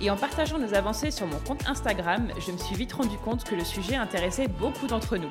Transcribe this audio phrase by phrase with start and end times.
[0.00, 3.44] et en partageant nos avancées sur mon compte Instagram, je me suis vite rendu compte
[3.44, 5.30] que le sujet intéressait beaucoup d'entre nous.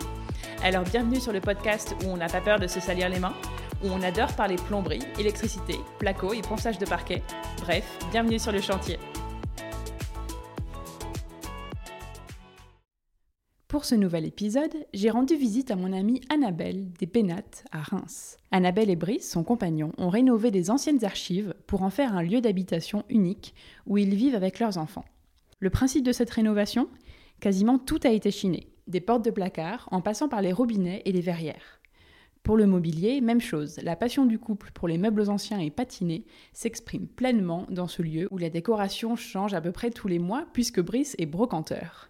[0.64, 3.34] Alors bienvenue sur le podcast où on n'a pas peur de se salir les mains,
[3.84, 7.24] où on adore parler plomberie, électricité, placo et ponçage de parquet.
[7.62, 9.00] Bref, bienvenue sur le chantier.
[13.80, 18.36] Pour ce nouvel épisode, j'ai rendu visite à mon amie Annabelle des Pénates à Reims.
[18.52, 22.42] Annabelle et Brice, son compagnon, ont rénové des anciennes archives pour en faire un lieu
[22.42, 23.56] d'habitation unique
[23.86, 25.06] où ils vivent avec leurs enfants.
[25.60, 26.90] Le principe de cette rénovation?
[27.40, 31.14] Quasiment tout a été chiné, des portes de placard en passant par les robinets et
[31.14, 31.80] les verrières.
[32.44, 36.26] Pour le mobilier, même chose, la passion du couple pour les meubles anciens et patinés
[36.52, 40.48] s'exprime pleinement dans ce lieu où la décoration change à peu près tous les mois
[40.52, 42.10] puisque Brice est brocanteur.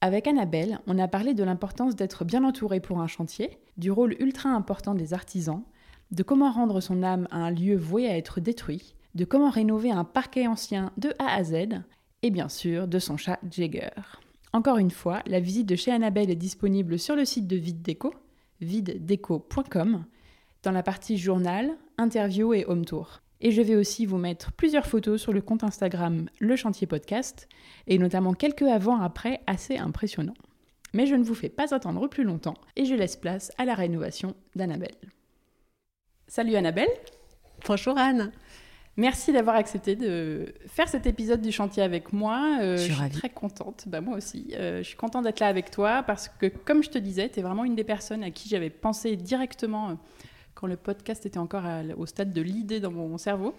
[0.00, 4.14] Avec Annabelle, on a parlé de l'importance d'être bien entouré pour un chantier, du rôle
[4.20, 5.62] ultra important des artisans,
[6.10, 9.90] de comment rendre son âme à un lieu voué à être détruit, de comment rénover
[9.90, 11.82] un parquet ancien de A à Z,
[12.22, 13.88] et bien sûr de son chat Jagger.
[14.52, 17.82] Encore une fois, la visite de chez Annabelle est disponible sur le site de Vide
[17.82, 18.14] Déco,
[18.60, 20.04] videdeco.com,
[20.62, 23.22] dans la partie journal, interview et home tour.
[23.40, 27.48] Et je vais aussi vous mettre plusieurs photos sur le compte Instagram Le Chantier Podcast,
[27.86, 30.34] et notamment quelques avant-après assez impressionnants.
[30.94, 33.74] Mais je ne vous fais pas attendre plus longtemps, et je laisse place à la
[33.74, 34.96] rénovation d'Annabelle.
[36.28, 36.88] Salut Annabelle
[37.66, 38.32] Bonjour Anne
[38.98, 42.58] Merci d'avoir accepté de faire cet épisode du chantier avec moi.
[42.62, 44.54] Euh, je suis, je très contente, bah, moi aussi.
[44.54, 47.40] Euh, je suis contente d'être là avec toi parce que, comme je te disais, tu
[47.40, 49.94] es vraiment une des personnes à qui j'avais pensé directement euh,
[50.56, 51.64] quand le podcast était encore
[51.96, 53.54] au stade de l'idée dans mon cerveau.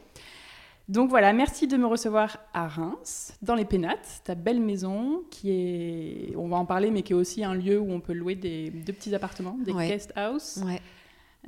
[0.89, 5.51] Donc voilà, merci de me recevoir à Reims, dans les Pénates, ta belle maison qui
[5.51, 8.35] est, on va en parler, mais qui est aussi un lieu où on peut louer
[8.35, 10.59] des deux petits appartements, des guest house.
[10.65, 10.81] Ouais.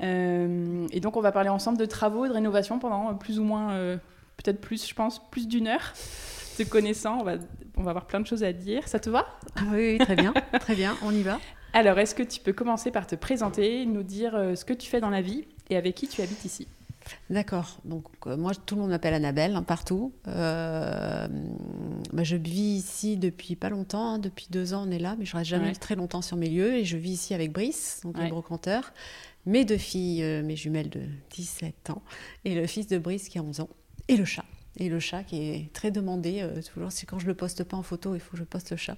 [0.02, 3.44] Euh, et donc on va parler ensemble de travaux et de rénovation pendant plus ou
[3.44, 3.98] moins, euh,
[4.36, 5.94] peut-être plus, je pense, plus d'une heure.
[6.58, 7.36] Te connaissant, on va,
[7.78, 8.90] on va avoir plein de choses à dire.
[8.90, 9.26] Ça te va?
[9.72, 11.40] Oui, très bien, très bien, on y va.
[11.74, 14.90] Alors, est-ce que tu peux commencer par te présenter, nous dire euh, ce que tu
[14.90, 16.68] fais dans la vie et avec qui tu habites ici?
[17.30, 17.78] D'accord.
[17.86, 20.12] Donc, euh, moi, tout le monde m'appelle Annabelle, hein, partout.
[20.28, 21.28] Euh,
[22.12, 25.26] bah, je vis ici depuis pas longtemps, hein, depuis deux ans, on est là, mais
[25.26, 26.76] je reste jamais très longtemps sur mes lieux.
[26.76, 28.92] Et je vis ici avec Brice, donc le brocanteur,
[29.46, 32.02] mes deux filles, mes jumelles de 17 ans,
[32.46, 33.70] et le fils de Brice qui a 11 ans,
[34.08, 34.46] et le chat.
[34.80, 37.84] Et le chat qui est très demandé, toujours, c'est quand je le poste pas en
[37.84, 38.98] photo, il faut que je poste le chat.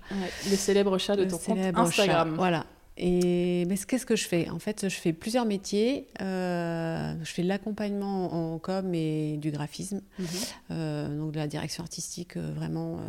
[0.49, 2.35] le célèbre chat de ton compte Instagram.
[2.35, 2.65] voilà,
[2.97, 4.49] et mais qu'est-ce que je fais?
[4.49, 6.07] En fait, je fais plusieurs métiers.
[6.21, 10.27] Euh, je fais de l'accompagnement en com et du graphisme, mhm.
[10.71, 12.99] euh, donc de la direction artistique euh, vraiment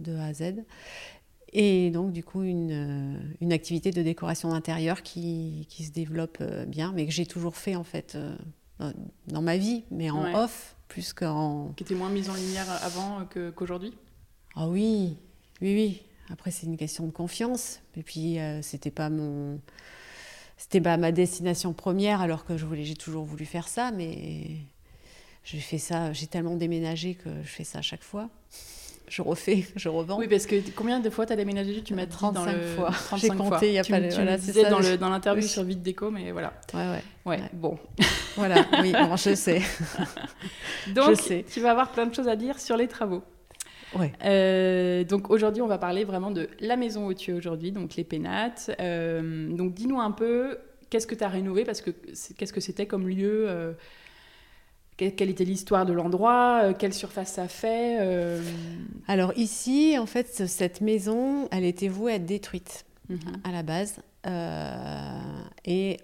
[0.00, 0.64] de A à Z.
[1.52, 6.92] Et donc, du coup, une, une activité de décoration d'intérieur qui, qui, se développe bien,
[6.94, 8.18] mais que j'ai toujours fait en fait
[8.78, 11.72] dans ma vie, mais en off plus qu'en.
[11.76, 13.92] Qui était moins mise en lumière avant qu'aujourd'hui
[14.54, 15.16] Ah oui,
[15.60, 16.02] oui, oui.
[16.30, 17.80] Après, c'est une question de confiance.
[17.96, 19.60] Et puis, euh, c'était pas mon.
[20.56, 24.56] C'était pas ma destination première, alors que je voulais, j'ai toujours voulu faire ça, mais
[25.44, 28.30] j'ai fait ça, j'ai tellement déménagé que je fais ça à chaque fois.
[29.08, 30.18] Je refais, je revends.
[30.18, 31.82] Oui, parce que combien de fois tu as déménagé?
[31.82, 32.60] Tu m'as 35 dans le...
[32.62, 32.90] fois.
[33.16, 34.00] J'ai compté, il y a tu, pas.
[34.00, 36.52] Tu me disais dans l'interview sur Vite Déco, mais voilà.
[36.74, 37.02] Ouais, ouais.
[37.24, 37.78] Ouais, bon.
[38.36, 39.62] voilà, oui, bon, je sais.
[40.94, 41.44] Donc, je sais.
[41.52, 43.22] tu vas avoir plein de choses à dire sur les travaux.
[43.94, 44.12] Ouais.
[44.24, 47.96] Euh, donc aujourd'hui, on va parler vraiment de la maison où tu es aujourd'hui, donc
[47.96, 48.70] les pénates.
[48.80, 50.58] Euh, donc dis-nous un peu,
[50.90, 51.64] qu'est-ce que tu as rénové?
[51.64, 51.90] Parce que
[52.36, 53.72] qu'est-ce que c'était comme lieu euh,
[54.96, 57.98] quelle était l'histoire de l'endroit Quelle surface ça fait
[59.06, 63.18] Alors ici, en fait, cette maison, elle était vouée à être détruite mhm.
[63.44, 64.00] à la base.
[65.64, 65.98] et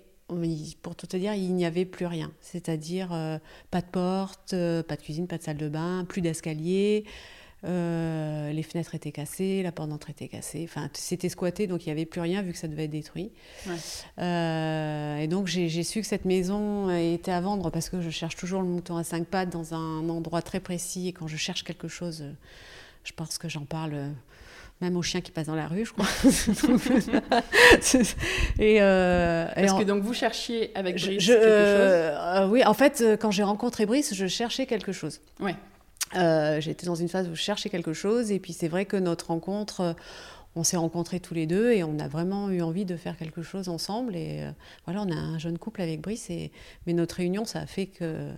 [0.82, 2.32] pour tout te dire, il n'y avait plus rien.
[2.40, 3.08] C'est-à-dire
[3.70, 7.04] pas de porte, pas de cuisine, pas de salle de bain, plus d'escalier.
[7.64, 10.62] Euh, les fenêtres étaient cassées, la porte d'entrée était cassée.
[10.64, 13.30] Enfin, c'était squatté, donc il n'y avait plus rien vu que ça devait être détruit.
[14.18, 18.36] Euh, et donc j'ai su que cette maison était à vendre parce que je cherche
[18.36, 21.08] toujours le mouton à cinq pattes dans un endroit très précis.
[21.08, 22.24] Et quand je cherche quelque chose,
[23.04, 24.10] je pense que j'en parle
[24.80, 26.06] même aux chiens qui passent dans la rue, je crois.
[28.58, 33.30] et, euh, Parce que donc vous cherchiez avec Brice quelque chose Oui, en fait, quand
[33.30, 35.20] j'ai rencontré Brice, je cherchais quelque chose.
[35.38, 35.54] Ouais.
[36.14, 38.96] Euh, j'étais dans une phase où je cherchais quelque chose et puis c'est vrai que
[38.96, 39.96] notre rencontre,
[40.56, 43.42] on s'est rencontrés tous les deux et on a vraiment eu envie de faire quelque
[43.42, 44.16] chose ensemble.
[44.16, 44.44] Et
[44.84, 46.28] voilà, on a un jeune couple avec Brice.
[46.30, 46.52] Et,
[46.86, 48.30] mais notre réunion, ça a fait que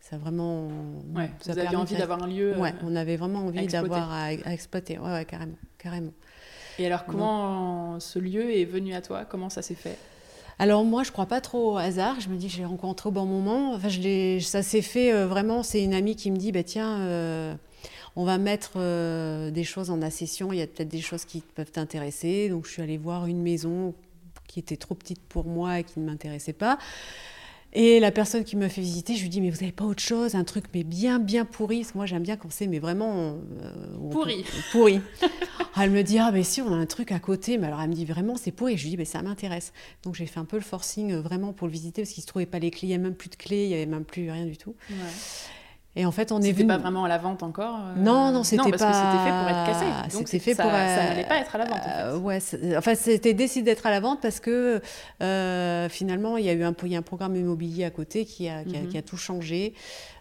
[0.00, 0.68] ça a vraiment.
[1.14, 2.56] Ouais, vous aviez envie d'avoir un lieu.
[2.58, 4.98] Ouais, on avait vraiment envie d'avoir à, exploiter.
[4.98, 6.12] Ouais, ouais, carrément, carrément.
[6.78, 9.24] Et alors, comment ce lieu est venu à toi?
[9.24, 9.98] Comment ça s'est fait?
[10.60, 12.20] Alors moi, je crois pas trop au hasard.
[12.20, 13.72] Je me dis, je l'ai rencontré au bon moment.
[13.72, 15.62] Enfin, je ça s'est fait euh, vraiment.
[15.62, 17.54] C'est une amie qui me dit, bah tiens, euh,
[18.14, 20.52] on va mettre euh, des choses en accession.
[20.52, 22.50] Il y a peut-être des choses qui peuvent t'intéresser.
[22.50, 23.94] Donc je suis allée voir une maison
[24.48, 26.76] qui était trop petite pour moi et qui ne m'intéressait pas.
[27.72, 30.02] Et la personne qui me fait visiter, je lui dis mais vous n'avez pas autre
[30.02, 31.86] chose, un truc mais bien bien pourri.
[31.94, 34.44] Moi j'aime bien quand c'est mais vraiment euh, pourri.
[34.72, 35.00] pourri.
[35.80, 37.90] elle me dit ah mais si on a un truc à côté, mais alors elle
[37.90, 38.76] me dit vraiment c'est pourri.
[38.76, 39.72] Je lui dis mais ça m'intéresse.
[40.02, 42.28] Donc j'ai fait un peu le forcing euh, vraiment pour le visiter parce qu'il se
[42.28, 44.04] trouvait pas les clés, il n'y avait même plus de clés, il n'y avait même
[44.04, 44.74] plus rien du tout.
[44.90, 44.96] Ouais.
[45.96, 46.68] Et en fait, on est venu.
[46.68, 47.80] pas vraiment à la vente encore.
[47.80, 48.78] Euh, non, non, c'était pas.
[48.78, 50.16] parce que c'était fait pour être cassé.
[50.16, 50.72] Donc c'était fait ça, pour.
[50.72, 51.80] Ça n'allait pas être à la vente.
[51.80, 51.90] En fait.
[51.90, 52.38] Euh, ouais,
[52.76, 54.80] enfin, c'était décidé d'être à la vente parce que
[55.22, 58.24] euh, finalement, il y a eu un, il y a un programme immobilier à côté
[58.24, 59.06] qui a, qui a, qui a mhm.
[59.06, 59.74] tout changé.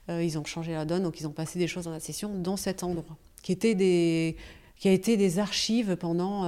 [0.10, 2.58] ils ont changé la donne, donc ils ont passé des choses dans la session dans
[2.58, 4.38] cet endroit, qui était des,
[4.80, 6.44] qui a été des archives pendant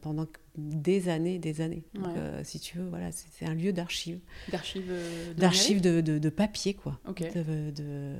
[0.00, 0.26] pendant
[0.56, 1.84] des années, des années.
[1.94, 4.20] Donc, si tu veux, voilà, c'est un lieu d'archives.
[4.50, 4.92] D'archives
[5.36, 6.98] D'archives de, de, papier, quoi.
[7.06, 8.14] De,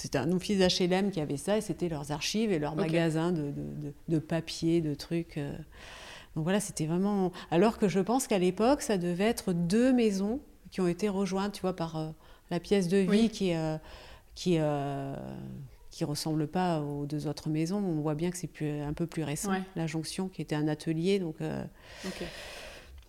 [0.00, 3.52] c'était un office HLM qui avait ça, et c'était leurs archives et leurs magasins de,
[4.08, 5.36] de, papier, de trucs.
[5.36, 5.52] Euh.
[6.34, 7.32] Donc voilà, c'était vraiment.
[7.50, 10.40] Alors que je pense qu'à l'époque, ça devait être deux maisons
[10.70, 12.08] qui ont été rejointes, tu vois, par euh,
[12.50, 13.76] la pièce de vie qui, euh,
[14.34, 14.58] qui,
[15.90, 17.78] qui ressemble pas aux deux autres maisons.
[17.78, 19.52] On voit bien que c'est plus, un peu plus récent.
[19.76, 21.36] La jonction, qui était un atelier, donc.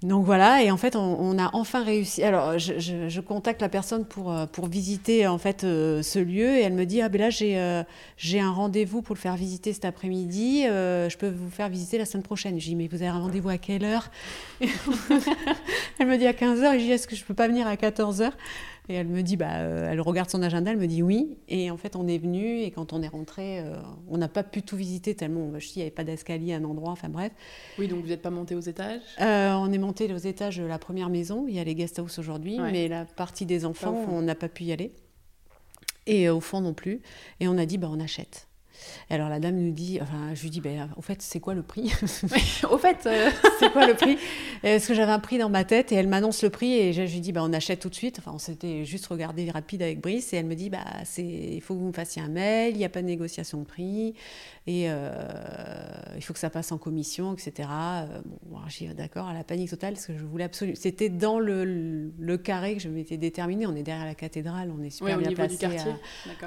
[0.04, 2.24] Donc voilà, et en fait, on, a enfin réussi.
[2.24, 6.62] Alors, je, contacte la personne pour, euh, pour visiter en fait euh, ce lieu, et
[6.62, 7.84] elle me dit ah ben là j'ai euh,
[8.18, 10.64] j'ai un rendez-vous pour le faire visiter cet après-midi.
[10.64, 12.60] je peux vous faire visiter la semaine prochaine.
[12.60, 14.10] Je dis mais vous avez un rendez-vous à quelle heure?
[16.00, 17.68] Elle me dit à 15 h Et je dis est-ce que je peux pas venir
[17.68, 18.32] à 14 h
[18.90, 21.38] et elle me dit, bah, euh, elle regarde son agenda, elle me dit oui.
[21.48, 23.76] Et en fait, on est venu et quand on est rentré, euh,
[24.10, 26.58] on n'a pas pu tout visiter tellement, je dis, il n'y avait pas d'escalier à
[26.58, 27.32] un endroit, enfin bref.
[27.78, 29.02] Oui, donc vous n'êtes pas monté aux étages?
[29.22, 31.46] Euh, On est monté aux étages de la première maison.
[31.48, 34.50] Il y a les guest house aujourd'hui, mais la partie des enfants, on n'a pas
[34.50, 34.92] pu y aller.
[36.08, 37.02] Et au fond non plus.
[37.40, 38.48] Et on a dit, bah, on achète.
[39.10, 41.54] Et alors la dame nous dit, enfin, je lui dis, ben, au fait, c'est quoi
[41.54, 41.92] le prix
[42.70, 43.30] Au fait, euh,
[43.60, 44.18] c'est quoi le prix
[44.62, 47.02] Parce que j'avais un prix dans ma tête et elle m'annonce le prix et je,
[47.02, 48.20] lui dis, ben, on achète tout de suite.
[48.20, 51.62] Enfin, on s'était juste regardé rapide avec Brice et elle me dit, bah, c'est, il
[51.62, 54.16] faut que vous me fassiez un mail, il n'y a pas de négociation de prix
[54.68, 55.12] et euh,
[56.16, 57.68] il faut que ça passe en commission, etc.
[57.72, 60.78] Euh, bon, j'ai d'accord, à la panique totale parce que je voulais absolument.
[60.80, 63.66] C'était dans le, le, carré que je m'étais déterminée.
[63.66, 65.70] On est derrière la cathédrale, on est super bien placé à,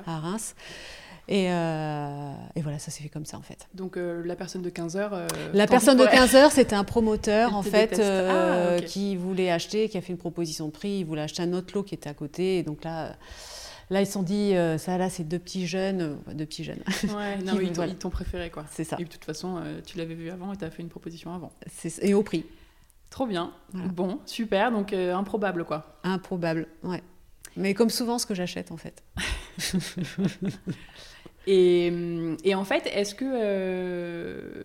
[0.06, 0.54] à Reims.
[1.30, 3.66] Euh, et, voilà, ça s'est fait comme ça en fait.
[3.74, 5.14] Donc euh, la personne de 15 heures.
[5.14, 9.88] Euh, la personne de 15 heures, c'était un promoteur en fait ah, qui voulait acheter,
[9.88, 10.98] qui a fait une proposition de prix.
[11.00, 12.58] Il voulait acheter un autre lot qui était à côté.
[12.58, 13.16] Et donc là.
[13.90, 16.82] Là, ils se sont dit, ça là, c'est deux petits jeunes, deux petits jeunes.
[17.14, 18.64] Ouais, non, ils t'ont préféré, quoi.
[18.70, 18.96] C'est ça.
[18.98, 21.52] Et de toute façon, tu l'avais vu avant et tu as fait une proposition avant.
[22.00, 22.46] Et au prix.
[23.10, 23.52] Trop bien.
[23.74, 24.72] Bon, super.
[24.72, 25.98] Donc, improbable, quoi.
[26.02, 27.02] Improbable, ouais.
[27.56, 29.02] Mais comme souvent, ce que j'achète, en fait.
[31.46, 31.92] Et,
[32.44, 34.62] et en fait, est-ce que euh,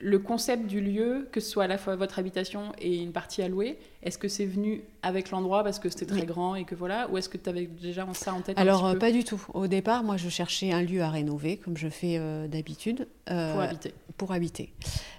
[0.00, 3.42] le concept du lieu, que ce soit à la fois votre habitation et une partie
[3.42, 6.74] à louer, est-ce que c'est venu avec l'endroit parce que c'était très grand et que
[6.74, 9.42] voilà, ou est-ce que tu avais déjà ça en tête Alors pas du tout.
[9.54, 13.08] Au départ, moi, je cherchais un lieu à rénover, comme je fais euh, d'habitude.
[13.30, 13.94] Euh, pour habiter.
[14.16, 14.72] Pour habiter.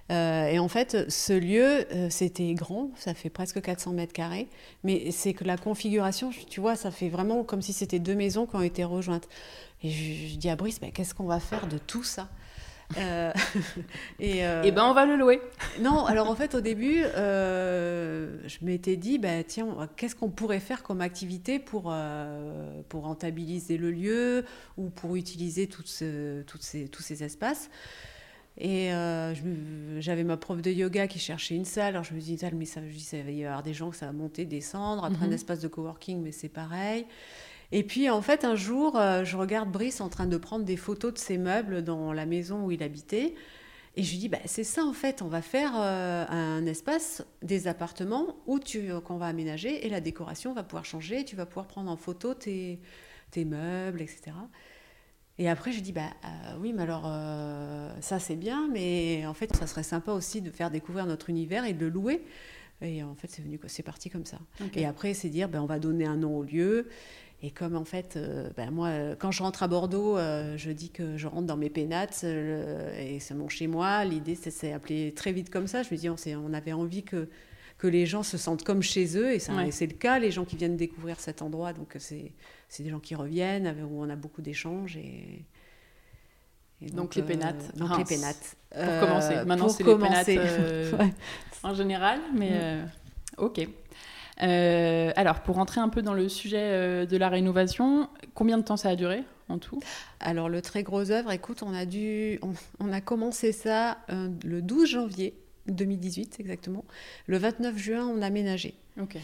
[0.09, 4.47] et en fait, ce lieu, c'était grand, ça fait presque 400 mètres carrés,
[4.83, 8.45] mais c'est que la configuration, tu vois, ça fait vraiment comme si c'était deux maisons
[8.45, 9.27] qui ont été rejointes.
[9.83, 12.29] Et je, dis à Brice, qu'est-ce qu'on va faire de tout ça
[12.97, 13.31] euh,
[14.19, 15.39] et, euh, eh ben on va le louer.
[15.79, 20.59] non, alors en fait au début, euh, je m'étais dit, bah, tiens, qu'est-ce qu'on pourrait
[20.59, 21.93] faire comme activité pour,
[22.89, 24.45] pour rentabiliser le lieu
[24.77, 26.03] ou pour utiliser toutes
[26.47, 27.69] toutes ces, tous ces espaces
[28.61, 28.89] et
[29.99, 31.89] j'avais ma prof de yoga qui cherchait une salle.
[31.89, 33.95] Alors je me disais, mais ça, je dis, ça va y avoir des gens que
[33.95, 35.05] ça va monter, descendre.
[35.05, 35.33] Après un mhm.
[35.33, 37.05] espace de coworking, mais c'est pareil.
[37.71, 40.77] Et puis en fait, un jour, euh, je regarde Brice en train de prendre des
[40.77, 43.35] photos de ses meubles dans la maison où il habitait.
[43.95, 47.23] Et je lui dis, bah, c'est ça en fait, on va faire euh, un espace
[47.41, 51.45] des appartements où tu, qu'on va aménager et la décoration va pouvoir changer, tu vas
[51.45, 52.79] pouvoir prendre en photo tes,
[53.31, 54.31] tes meubles, etc.
[55.37, 57.03] Et après, je dis, bah euh, oui, mais alors
[58.01, 61.65] ça c'est bien, mais en fait, ça serait sympa aussi de faire découvrir notre univers
[61.65, 62.23] et de le louer.
[62.81, 64.39] Et en fait, c'est venu, c'est parti comme ça.
[64.75, 66.87] Et après, c'est dire, ben, on va donner un nom au lieu.
[67.41, 70.89] Et comme en fait, euh, ben moi, quand je rentre à Bordeaux, euh, je dis
[70.89, 74.03] que je rentre dans mes pénates et c'est mon chez moi.
[74.03, 75.83] L'idée, c'est appelé très vite comme ça.
[75.83, 77.29] Je me dis, on, on avait envie que,
[77.77, 80.57] que les gens se sentent comme chez eux et, c'est le cas, les gens qui
[80.57, 81.71] viennent découvrir cet endroit.
[81.71, 82.33] Donc c'est
[82.77, 84.97] des gens qui reviennent, où on a beaucoup d'échanges.
[84.97, 85.45] Et,
[86.91, 87.75] donc, les pénates.
[87.77, 88.57] donc les pénates.
[88.69, 89.45] Pour commencer.
[89.45, 91.13] Maintenant, c'est les pénates
[91.63, 92.89] en général, mais mm.
[93.37, 93.67] ok.
[94.41, 98.63] Euh, alors, pour rentrer un peu dans le sujet euh, de la rénovation, combien de
[98.63, 99.79] temps ça a duré en tout?
[100.19, 102.39] Alors, le très gros œuvre, écoute, on a, dû,
[102.79, 105.35] on, a commencé ça euh, le 12 janvier
[105.67, 106.85] 2018 exactement.
[107.27, 108.75] Le 29 juin, on a ménagé.
[108.99, 109.17] Ok.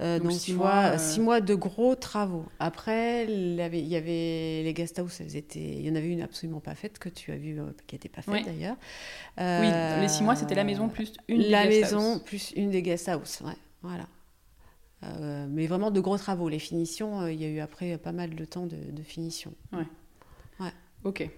[0.00, 2.44] donc, six mois, six mois de gros travaux.
[2.58, 6.08] Après, il y avait, il y avait les guest house, étaient, il y en avait
[6.08, 8.76] une absolument pas faite que tu as vu, qui n'était pas faite d'ailleurs.
[9.38, 12.70] oui, les six mois, c'était la maison plus une la des guest maison plus une
[12.70, 14.06] des guest house, ouais, voilà.
[15.02, 16.48] Euh, mais vraiment de gros travaux.
[16.48, 19.52] Les finitions, euh, il y a eu après pas mal de temps de, finition.
[19.72, 19.86] Ouais.
[20.60, 20.72] ouais.
[21.04, 21.28] Ok.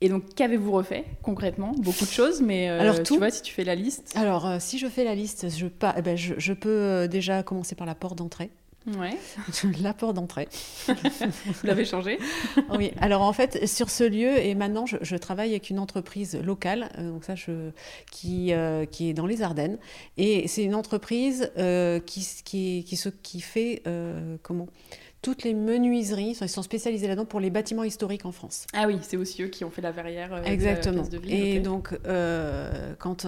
[0.00, 1.72] Et donc, qu'avez-vous refait concrètement?
[1.78, 3.14] Beaucoup de choses, mais euh, Alors, tout...
[3.14, 4.14] tu vois, si tu fais la liste.
[4.16, 7.86] Alors, si je fais la liste, je, eh ben, je, je peux déjà commencer par
[7.86, 8.50] la porte d'entrée.
[8.96, 9.16] Ouais.
[9.82, 10.48] L'apport d'entrée.
[10.86, 12.18] Vous l'avez changé?
[12.70, 12.92] Oui.
[13.00, 17.10] Alors en fait, sur ce lieu, et maintenant, je, travaille avec une entreprise locale, euh,
[17.10, 17.70] donc ça, je,
[18.10, 19.78] qui, euh, qui est dans les Ardennes,
[20.16, 23.82] et c'est une entreprise euh, qui, qui, qui, qui, fait
[24.42, 24.68] comment?
[25.20, 28.66] Toutes les menuiseries, ils sont spécialisés là-dedans pour les bâtiments historiques en France.
[28.72, 31.02] Ah oui, c'est aussi eux qui ont fait la verrière euh, Exactement.
[31.02, 31.34] De, la de ville.
[31.34, 33.26] Et donc, euh, quand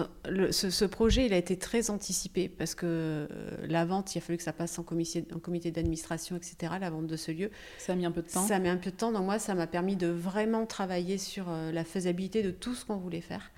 [0.51, 3.27] ce, projet, il a été très anticipé parce que euh,
[3.67, 6.89] la vente, il a fallu que ça passe en comité, en comité d'administration, etc., la
[6.89, 7.51] vente de ce lieu.
[7.77, 8.47] Ça a mis un peu de temps.
[8.47, 9.11] Ça a mis un peu de temps.
[9.11, 12.97] Donc moi, ça m'a permis de vraiment travailler sur la faisabilité de tout ce qu'on
[12.97, 13.51] voulait faire.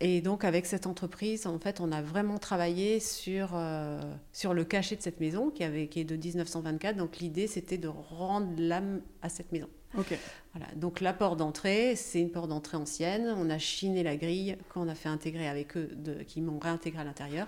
[0.00, 4.00] Et donc, avec cette entreprise, en fait, on a vraiment travaillé sur, euh,
[4.32, 6.96] sur le cachet de cette maison qui, avait, qui est de 1924.
[6.96, 9.68] Donc, l'idée, c'était de rendre l'âme à cette maison.
[9.96, 10.18] Ok.
[10.54, 10.66] Voilà.
[10.76, 13.34] Donc, la porte d'entrée, c'est une porte d'entrée ancienne.
[13.36, 17.00] On a chiné la grille qu'on a fait intégrer avec eux, de, qui m'ont réintégré
[17.00, 17.46] à l'intérieur.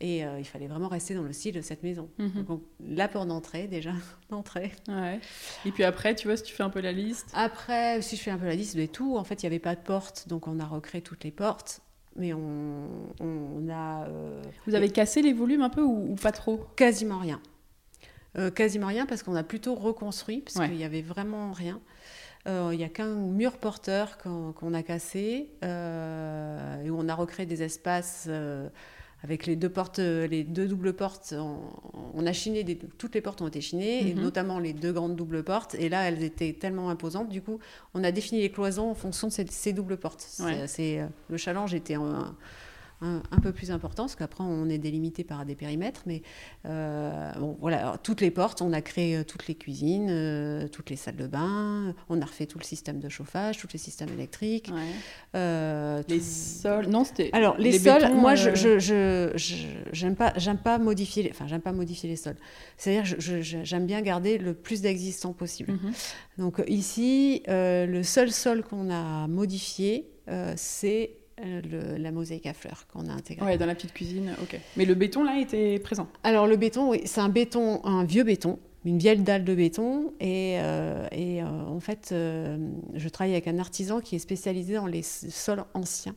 [0.00, 2.08] Et euh, il fallait vraiment rester dans le style de cette maison.
[2.18, 2.44] Mhm.
[2.44, 3.92] Donc, la porte d'entrée, déjà,
[4.30, 4.72] d'entrée.
[4.88, 5.20] Ouais.
[5.64, 8.22] Et puis après, tu vois, si tu fais un peu la liste Après, si je
[8.22, 10.28] fais un peu la liste de tout, en fait, il n'y avait pas de porte,
[10.28, 11.80] donc on a recréé toutes les portes.
[12.16, 14.06] Mais on, on a.
[14.06, 16.64] Euh, Vous avez cassé les volumes un peu ou, pas trop?
[16.76, 17.40] Quasiment rien.
[18.36, 21.80] Euh, quasiment rien parce qu'on a plutôt reconstruit, parce qu'il n'y avait vraiment rien.
[22.46, 27.62] Il n'y a qu'un mur porteur qu'on a cassé et où on a recréé des
[27.62, 28.28] espaces
[29.24, 31.34] avec les deux portes, euh, les deux doubles portes,
[32.14, 34.20] on, a chiné, toutes les portes ont été chinées, et mhm.
[34.20, 35.74] notamment les deux grandes doubles portes.
[35.76, 37.30] Et là, elles étaient tellement imposantes.
[37.30, 37.58] Du coup,
[37.94, 40.20] on a défini les cloisons en fonction de ces, doubles portes.
[40.66, 42.36] C'est, euh, le challenge était un, un,
[43.44, 46.02] peu plus important, parce qu'après on est délimité par des périmètres.
[46.06, 46.22] Mais
[46.66, 50.90] euh, bon, voilà, toutes les portes, on a créé euh, toutes les cuisines, euh, toutes
[50.90, 54.08] les salles de bain, on a refait tout le système de chauffage, tous les systèmes
[54.14, 54.70] électriques.
[55.34, 57.30] les sols, non, c'était.
[57.32, 62.08] Alors les, sols, moi je, je, j'aime pas, j'aime pas modifier, enfin j'aime pas modifier
[62.08, 62.36] les sols.
[62.78, 65.72] C'est-à-dire j'aime bien garder le plus d'existant possible.
[65.72, 65.92] Mhm.
[66.38, 70.08] Donc ici, le seul sol qu'on a modifié,
[70.56, 71.10] c'est
[71.40, 73.44] euh, la mosaïque à fleurs qu'on a intégrée.
[73.44, 74.58] Ouais, dans la petite cuisine, ok.
[74.76, 78.22] Mais le béton, là, était présent Alors, le béton, oui, c'est un béton, un vieux
[78.22, 80.12] béton, une vieille dalle de béton.
[80.20, 84.86] Et, euh, et euh, en fait, je travaille avec un artisan qui est spécialisé dans
[84.86, 86.14] les sols anciens.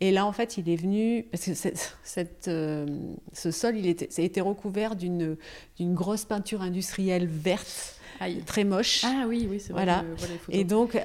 [0.00, 4.22] Et là, en fait, il est venu, parce que cette, ce sol, il était, ça
[4.22, 5.36] a été recouvert d'une
[5.80, 7.98] grosse peinture industrielle verte
[8.46, 9.04] très moche.
[9.04, 9.84] Ah oui, oui, c'est vrai.
[9.84, 10.04] Voilà.
[10.50, 10.98] Et donc,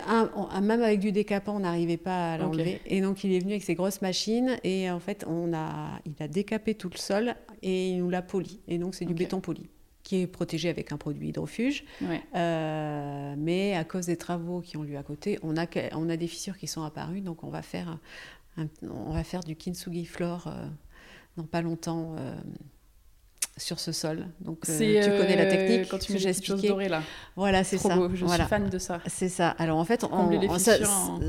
[0.61, 2.81] même avec du décapant, on n'arrivait pas à l'enlever.
[2.85, 6.23] Et donc, il est venu avec ses grosses machines et en fait, on a, il
[6.23, 8.59] a décapé tout le sol et il nous l'a poli.
[8.67, 9.69] Et donc, c'est du béton poli
[10.03, 11.83] qui est protégé avec un produit hydrofuge.
[12.35, 16.17] Euh, mais à cause des travaux qui ont lieu à côté, on a, on a
[16.17, 17.21] des fissures qui sont apparues.
[17.21, 17.99] Donc, on va faire,
[18.81, 20.65] on va faire du kintsugi floor euh,
[21.37, 22.15] dans pas longtemps.
[22.17, 22.35] Euh,
[23.59, 24.27] sur ce sol.
[24.41, 27.01] Donc euh, tu connais la euh, technique quand tu des choses dorées là.
[27.35, 27.97] Voilà, c'est ça.
[28.13, 28.99] Je suis fan de ça.
[29.07, 29.49] C'est ça.
[29.49, 30.77] Alors en fait, on, les ça,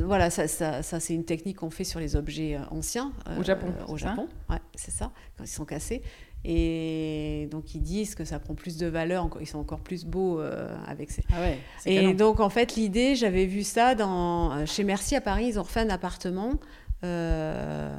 [0.05, 3.43] voilà, ça, ça, ça c'est une technique qu'on fait sur les objets euh, anciens au
[3.43, 3.67] Japon.
[3.89, 5.13] au Japon, ouais, c'est ça.
[5.37, 6.03] Quand ils sont cassés.
[6.43, 10.41] Et donc ils disent que ça prend plus de valeur, ils sont encore plus beaux
[10.87, 11.23] avec ces.
[11.31, 15.49] Ah ouais, et donc en fait l'idée, j'avais vu ça dans chez Merci à Paris,
[15.49, 16.55] ils ont refait un appartement
[17.02, 17.90] euh,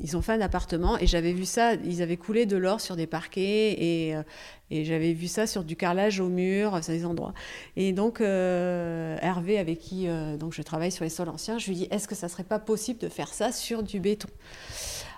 [0.00, 2.96] ils ont fait un appartement et j'avais vu ça, ils avaient coulé de l'or sur
[2.96, 4.22] des parquets et, euh,
[4.70, 7.32] j'avais vu ça sur du carrelage au mur, sur des endroits.
[7.76, 11.76] Et donc euh, Hervé, avec qui donc je travaille sur les sols anciens, je lui
[11.76, 14.28] dis est-ce que ça serait pas possible de faire ça sur du béton?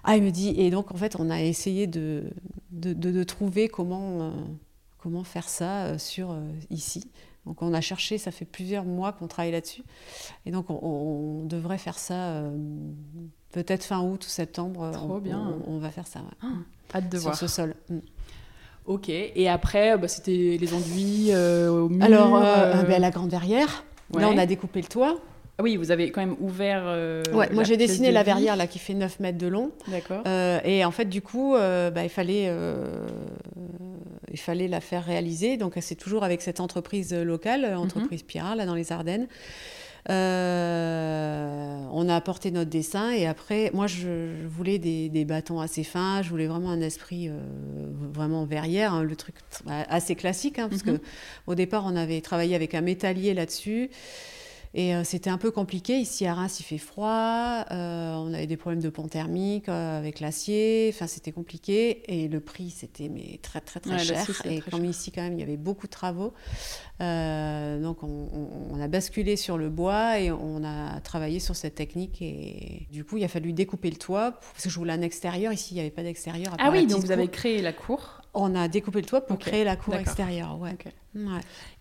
[0.04, 2.24] Ah, il me dit, et donc en fait on a essayé de,
[3.24, 4.32] trouver comment
[4.98, 6.36] comment faire ça sur
[6.70, 7.10] ici.
[7.46, 9.82] Donc on a cherché, ça fait plusieurs mois qu'on travaille là-dessus.
[10.44, 12.42] Et donc on, devrait faire ça
[13.52, 14.90] peut-être fin août ou septembre.
[14.92, 15.54] Trop bien.
[15.66, 16.20] On, va faire ça.
[16.42, 16.48] Ah,
[16.94, 17.36] hâte de sur voir.
[17.36, 17.74] ce sol.
[17.88, 17.98] Mm.
[18.86, 22.40] Ok, et après, bah, c'était les enduits au mur Alors,
[22.86, 23.84] ben, la grande verrière.
[24.14, 25.16] Là, on a découpé le toit.
[25.58, 26.82] Ah oui, vous avez quand même ouvert.
[26.84, 29.70] Euh, ouais, moi j'ai dessiné la verrière là qui fait 9 mètres de long.
[29.88, 30.22] D'accord.
[30.26, 32.52] Euh, et en fait, du coup, euh, bah, il, fallait,
[34.32, 35.56] il fallait la faire réaliser.
[35.56, 37.78] Donc, c'est toujours avec cette entreprise locale, mhm.
[37.78, 39.26] entreprise Pira, là dans les Ardennes.
[40.08, 40.12] on
[42.08, 46.30] a apporté notre dessin et après, moi je, voulais des, des, bâtons assez fins, je
[46.30, 47.30] voulais vraiment un esprit
[48.12, 49.34] vraiment verrière, hein, le truc
[49.66, 50.98] assez classique, hein, parce mhm.
[50.98, 51.04] que
[51.46, 53.90] au départ on avait travaillé avec un métallier là-dessus.
[54.78, 55.98] Et euh, c'était un peu compliqué.
[55.98, 57.64] Ici à Reims, il fait froid.
[57.70, 60.90] Euh, on avait des problèmes de pont thermique euh, avec l'acier.
[60.92, 62.02] Enfin, c'était compliqué.
[62.12, 64.26] Et le prix, c'était mais très, très, très cher.
[64.44, 66.34] Et comme ici, quand même, il y avait beaucoup de travaux.
[67.00, 72.20] donc, on, a basculé sur le bois et on a travaillé sur cette technique.
[72.20, 75.54] Et du coup, il a fallu découper le toit parce que je voulais un extérieur.
[75.54, 76.54] Ici, il n'y avait pas d'extérieur.
[76.58, 79.64] Ah oui, donc vous avez créé la cour on a découpé le toit pour créer
[79.64, 80.58] la cour extérieure.
[80.60, 80.76] Ouais.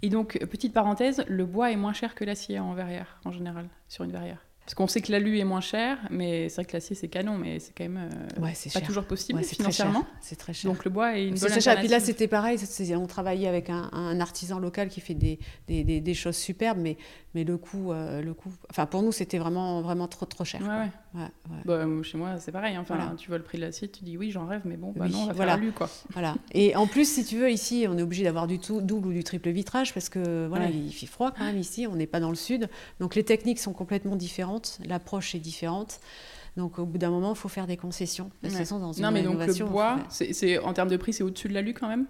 [0.02, 3.68] Et donc, petite parenthèse, le bois est moins cher que l'acier en verrière, en général,
[3.88, 4.40] sur une verrière.
[4.66, 7.38] Parce qu'on sait que l'alu est moins cher, mais c'est vrai que l'acier c'est canon,
[7.38, 8.10] mais c'est quand même
[8.42, 10.08] euh, pas toujours possible financièrement.
[10.22, 10.72] C'est très cher.
[10.72, 11.52] Donc le bois est une bonne.
[11.52, 12.58] Puis là c'était pareil,
[12.96, 16.98] on travaillait avec un, artisan local qui fait des, des, des, choses superbes, mais,
[17.36, 20.62] mais le coût, euh, le coût, enfin pour nous c'était vraiment vraiment trop trop cher.
[20.62, 21.62] Ouais, ouais.
[21.66, 22.76] Bah, chez moi c'est pareil.
[22.76, 22.82] Hein.
[22.82, 25.08] Enfin, tu vois le prix de l'acier, tu dis oui j'en rêve, mais bon, bah
[25.08, 25.54] non, on va voilà.
[25.54, 25.90] faire l'alu quoi.
[26.14, 26.36] Voilà.
[26.54, 29.14] Et en plus si tu veux ici on est obligé d'avoir du tout double ou
[29.14, 32.20] du triple vitrage parce que voilà il fait froid quand même ici, on n'est pas
[32.20, 32.70] dans le sud,
[33.00, 36.00] donc les techniques sont complètement différentes, l'approche différente.
[36.58, 38.32] Donc au bout d'un moment, il faut faire des concessions.
[38.42, 41.12] De toute façon, dans une non, mais donc le bois, c'est, en termes de prix,
[41.12, 42.06] c'est au-dessus de l'alu quand même?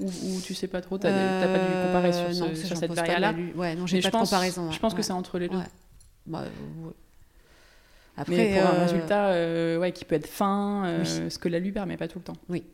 [0.00, 2.76] Ou, ou, tu sais pas trop, tu n'as pas dû comparer sur, euh, ce, sur
[2.76, 3.32] cette barrière-là?
[3.54, 4.72] Ouais, non, j'ai pas de comparaison.
[4.72, 5.58] Je pense que c'est entre les deux.
[6.26, 6.44] Bah,
[8.16, 11.72] Après, mais pour un euh, résultat euh, ouais, qui peut être fin, ce que l'alu
[11.72, 12.36] permet pas tout le temps.
[12.48, 12.64] Oui.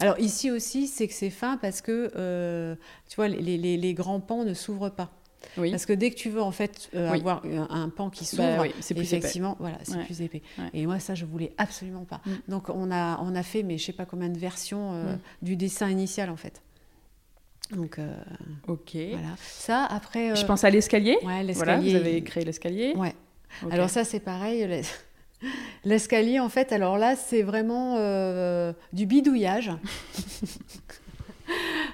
[0.00, 2.76] Alors ici aussi, c'est que c'est fin parce que,
[3.08, 5.10] tu vois, les, les, les grands pans ne s'ouvrent pas.
[5.56, 8.74] Parce que dès que tu veux en fait euh, avoir un, pan qui bah s'ouvre,
[8.80, 10.42] c'est effectivement, voilà, c'est plus épais.
[10.72, 12.20] Et moi, ça, je voulais absolument pas.
[12.24, 12.30] Mm.
[12.48, 15.18] Donc, on a, on a fait, mais je sais pas combien de versions euh, mm.
[15.42, 16.62] du dessin initial en fait.
[17.70, 18.14] Donc, euh,
[18.68, 18.96] ok.
[19.12, 19.34] Voilà.
[19.38, 20.36] Ça, après.
[20.36, 21.16] Je pense à l'escalier.
[21.22, 21.90] Ouais, l'escalier.
[21.90, 22.92] vous avez créé l'escalier.
[22.96, 23.14] Ouais.
[23.70, 24.82] Alors ça, c'est pareil.
[25.84, 27.96] L'escalier, en fait, alors là, c'est vraiment
[28.92, 29.70] du bidouillage.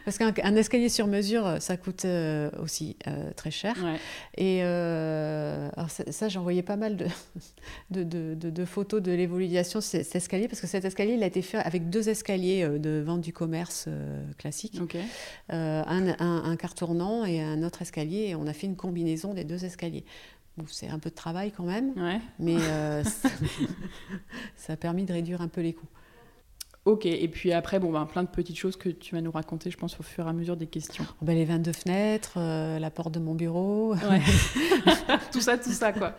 [0.04, 3.76] Parce qu'un escalier sur mesure, euh, ça coûte euh, aussi euh, très cher.
[4.36, 4.60] Et
[6.10, 6.96] ça, j'ai envoyé pas mal
[7.90, 11.42] de, de, photos de l'évolution de cet escalier, parce que cet escalier, il a été
[11.42, 13.88] fait avec deux escaliers de vente du commerce
[14.38, 14.80] classique.
[15.48, 19.44] Un, un, car tournant et un autre escalier, et on a fait une combinaison des
[19.44, 20.04] deux escaliers.
[20.68, 21.94] C'est un peu de travail quand même,
[22.38, 22.56] mais
[24.56, 25.88] ça a permis de réduire un peu les coûts.
[26.86, 29.70] Ok, et puis après, bon, ben, plein de petites choses que tu vas nous raconter,
[29.70, 31.04] je pense, au fur et à mesure des questions.
[31.08, 33.94] Oh, ben, les 22 fenêtres, euh, la porte de mon bureau.
[35.32, 36.14] tout ça, tout ça, quoi.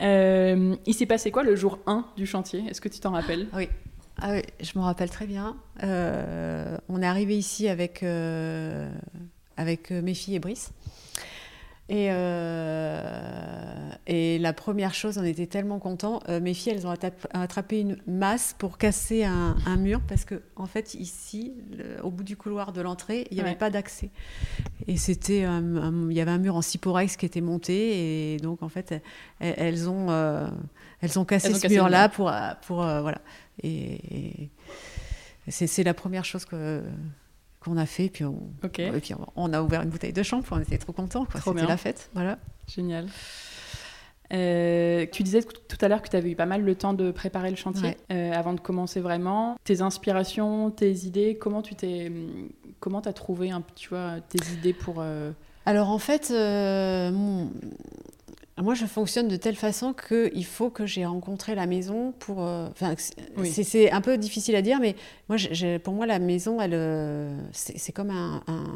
[0.00, 2.64] Euh, il s'est passé quoi le jour 1 du chantier?
[2.68, 3.46] Est-ce que tu t'en rappelles?
[3.52, 3.68] Oui.
[4.20, 5.56] Ah oui, je m'en rappelle très bien.
[5.82, 8.02] Euh, on est arrivé ici avec,
[9.56, 10.72] avec mes filles et Brice.
[11.92, 16.20] Et, euh, et, la première chose, on était tellement contents.
[16.30, 16.94] Euh, mes filles, elles ont
[17.34, 21.52] attrapé une masse pour casser un, mur parce que, en fait, ici,
[22.02, 24.08] au bout du couloir de l'entrée, il n'y avait pas d'accès.
[24.86, 28.70] Et c'était, il y avait un mur en ciporex qui était monté et donc, en
[28.70, 28.94] fait,
[29.40, 30.48] elles, ont, euh,
[31.02, 32.32] elles ont cassé ce mur-là pour,
[32.66, 33.20] pour voilà.
[33.62, 34.48] Et,
[35.46, 36.82] et c'est la première chose que
[37.62, 38.08] qu'on a fait.
[38.08, 38.38] Puis on,
[38.78, 41.26] et puis on, a ouvert une bouteille de champ, on était trop contents.
[41.44, 42.10] C'était la fête.
[42.14, 42.38] Voilà.
[42.66, 43.06] Génial.
[44.32, 47.10] Euh, tu disais tout à l'heure que tu avais eu pas mal le temps de
[47.10, 49.58] préparer le chantier euh, avant de commencer vraiment.
[49.64, 52.10] Tes inspirations, tes idées, comment tu t'es,
[52.80, 55.32] comment as trouvé un, tu vois, tes idées pour euh,
[55.66, 57.50] Alors en fait, mon,
[58.62, 62.42] moi, je fonctionne de telle façon qu'il faut que j'ai rencontré la maison pour.
[62.42, 62.94] Euh, enfin,
[63.44, 64.96] c'est un peu difficile à dire, mais
[65.28, 65.38] moi,
[65.82, 68.10] pour moi, la maison, elle, euh, c'est comme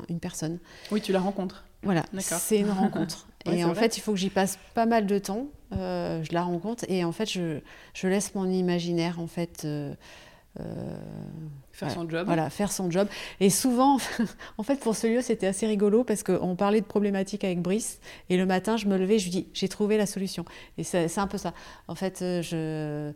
[0.08, 0.58] une personne.
[0.90, 1.64] Oui, tu la rencontres.
[1.82, 3.28] Voilà, c'est une rencontre.
[3.44, 5.46] et en fait, il faut que j'y passe pas mal de temps.
[5.72, 7.58] Euh, je la rencontre et en fait, je,
[7.92, 9.66] je laisse mon imaginaire en fait
[11.76, 12.24] Faire son job.
[12.24, 13.06] Voilà, faire son job.
[13.38, 13.98] Et souvent,
[14.58, 18.00] en fait, pour ce lieu, c'était assez rigolo parce qu'on parlait de problématiques avec Brice.
[18.30, 20.46] Et le matin, je me levais, je lui dis, j'ai trouvé la solution.
[20.78, 21.52] Et c'est un peu ça.
[21.86, 23.12] En fait, euh, je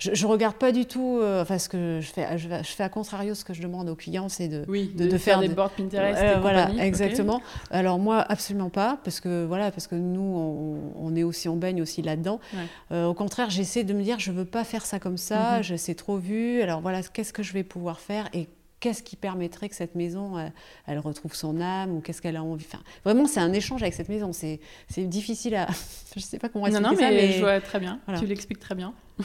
[0.00, 1.18] je, je regarde pas du tout.
[1.22, 3.88] euh, enfin, ce que je fais, je, je fais à contrario ce que je demande
[3.88, 6.20] aux clients, c'est de, Oui, de- de, de faire, faire des de- boards Pinterest.
[6.20, 7.40] Euh, et voilà, compagnie, exactement.
[7.70, 11.56] Alors moi, absolument pas, parce que voilà, parce que nous, on, on est aussi, on
[11.56, 12.40] baigne aussi là-dedans.
[12.54, 12.60] Ouais.
[12.92, 15.58] Euh, au contraire, j'essaie de me dire, je veux pas faire ça comme ça.
[15.58, 15.62] Mhm.
[15.62, 16.62] Je sais trop vu.
[16.62, 18.48] Alors voilà, qu'est-ce que je vais pouvoir faire et
[18.80, 20.48] qu'est-ce qui permettrait que cette maison, euh,
[20.86, 22.64] elle retrouve son âme ou qu'est-ce qu'elle a envie.
[22.66, 24.32] Enfin, vraiment, c'est un échange avec cette maison.
[24.32, 24.58] C'est,
[24.98, 25.68] difficile à.
[26.16, 28.00] je sais pas comment Non, expliquer non, mais, ça, mais je vois très bien.
[28.06, 28.20] Voilà.
[28.20, 28.94] Tu l'expliques très bien.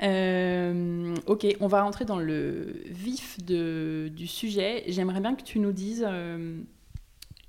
[0.00, 4.84] Euh, ok, on va rentrer dans le vif de- du sujet.
[4.86, 6.04] J'aimerais bien que tu nous dises.
[6.06, 6.60] euh,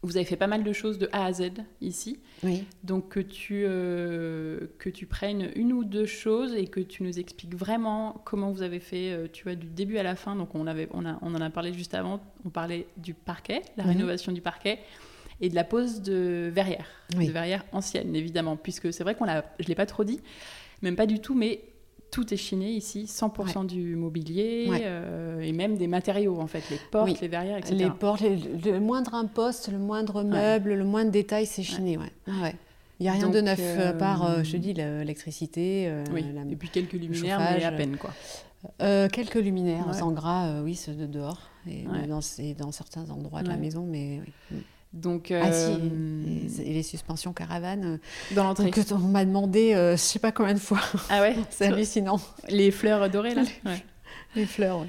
[0.01, 2.19] vous avez fait pas mal de choses de A à Z ici.
[2.43, 2.63] oui.
[2.83, 7.19] Donc que tu, euh, que tu prennes une ou deux choses et que tu nous
[7.19, 10.35] expliques vraiment comment vous avez fait, euh, tu vois, du début à la fin.
[10.35, 13.61] Donc on, avait, on, a, on en a parlé juste avant, on parlait du parquet,
[13.77, 14.79] la rénovation du parquet
[15.41, 16.85] et de la pose de verrière,
[17.17, 17.27] Oui.
[17.27, 20.19] de verrière ancienne évidemment, puisque c'est vrai qu'on l'a, je l'ai pas trop dit,
[20.81, 21.61] même pas du tout, mais
[22.11, 24.81] tout est chiné ici, 100% du mobilier Ouais.
[24.83, 27.17] euh, et même des matériaux en fait, les portes, Oui.
[27.21, 27.75] les verrières, etc.
[27.75, 31.97] Les portes, les- le moindre imposte, le moindre meuble, le moindre détail, c'est chiné.
[31.97, 32.11] Ouais.
[32.41, 32.55] Ouais.
[32.99, 36.03] Il n'y a rien de neuf, euh, à part, euh, je te dis, l'électricité, euh,
[36.13, 38.11] Oui, et puis quelques luminaires, mais à peine quoi.
[38.81, 43.09] Euh, quelques luminaires en gras, euh, oui, ceux de dehors, et dans, et dans certains
[43.09, 44.19] endroits de la maison, mais
[44.51, 44.57] oui.
[44.91, 47.99] Donc, Ah si, euh, et, les suspensions caravanes,
[48.31, 48.71] dans euh, l'entrée.
[48.71, 52.19] que on m'a demandé, euh, je sais pas combien de fois, Ah ouais c'est hallucinant.
[52.49, 53.83] Les fleurs dorées, là Ouais.
[54.35, 54.85] Les fleurs.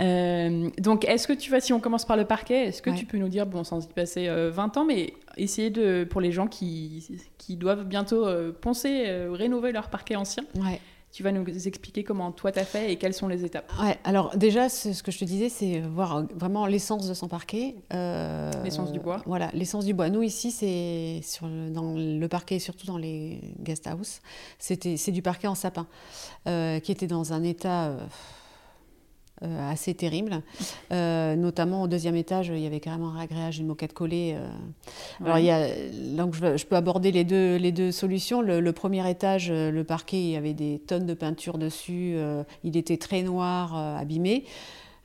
[0.00, 2.96] Euh, Donc, est-ce que tu vas, si on commence par le parquet, est-ce que Ouais.
[2.96, 6.20] tu peux nous dire, bon, sans y passer euh, 20 ans, mais essayer de, pour
[6.20, 7.06] les gens qui,
[7.38, 10.80] qui doivent bientôt euh, penser, euh, rénover leur parquet ancien, Ouais.
[11.14, 13.72] Tu vas nous expliquer comment toi t'as fait et quelles sont les étapes.
[13.80, 17.28] Ouais, alors déjà, ce, que je te disais, c'est voir euh, vraiment l'essence de son
[17.28, 17.76] parquet.
[17.92, 19.22] euh, L'essence du bois.
[19.24, 20.10] Voilà, l'essence du bois.
[20.10, 24.22] Nous, ici, c'est sur le- dans le parquet, surtout dans les guest house,
[24.58, 25.86] c'est du parquet en sapin,
[26.48, 28.06] euh, qui était dans un état euh, euh,
[29.70, 30.42] assez terrible.
[30.92, 34.34] Euh, notamment au deuxième étage, il y avait carrément un agréage, une moquette collée.
[34.36, 34.48] euh.
[35.24, 35.68] Alors, il y a,
[36.16, 38.40] donc je, je peux aborder les deux, les deux solutions.
[38.42, 42.14] Le, le premier étage, euh, le parquet, il y avait des tonnes de peinture dessus.
[42.16, 44.44] euh, il était très noir, euh, abîmé.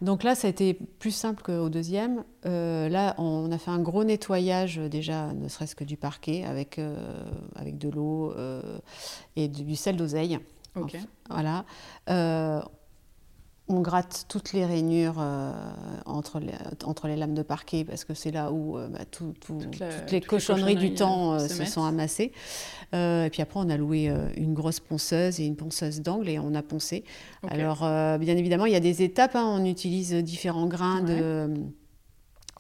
[0.02, 2.24] Donc là, ça a été plus simple qu'au deuxième.
[2.46, 6.46] Euh, là, on a fait un gros nettoyage euh, déjà, ne serait-ce que du parquet,
[6.46, 6.96] avec, euh,
[7.56, 8.62] avec de l'eau euh,
[9.36, 10.40] et du, du sel d'oseille.
[10.76, 10.96] Ok.
[11.30, 11.66] Voilà.
[13.72, 15.52] On gratte toutes les rainures euh,
[16.08, 16.54] entre, les,
[16.86, 19.78] entre les lames de parquet parce que c'est là où euh, bah, tout- tout- Toute
[19.80, 22.32] la- toutes les toutes les cochonneries du temps euh, euh, se sont amassées.
[22.94, 26.56] Et puis après, on a loué une grosse ponceuse et une ponceuse d'angle et on
[26.56, 27.04] a poncé.
[27.48, 27.80] Alors,
[28.18, 29.36] bien évidemment, il y a des étapes.
[29.36, 29.46] hein.
[29.60, 31.54] on utilise différents grains de,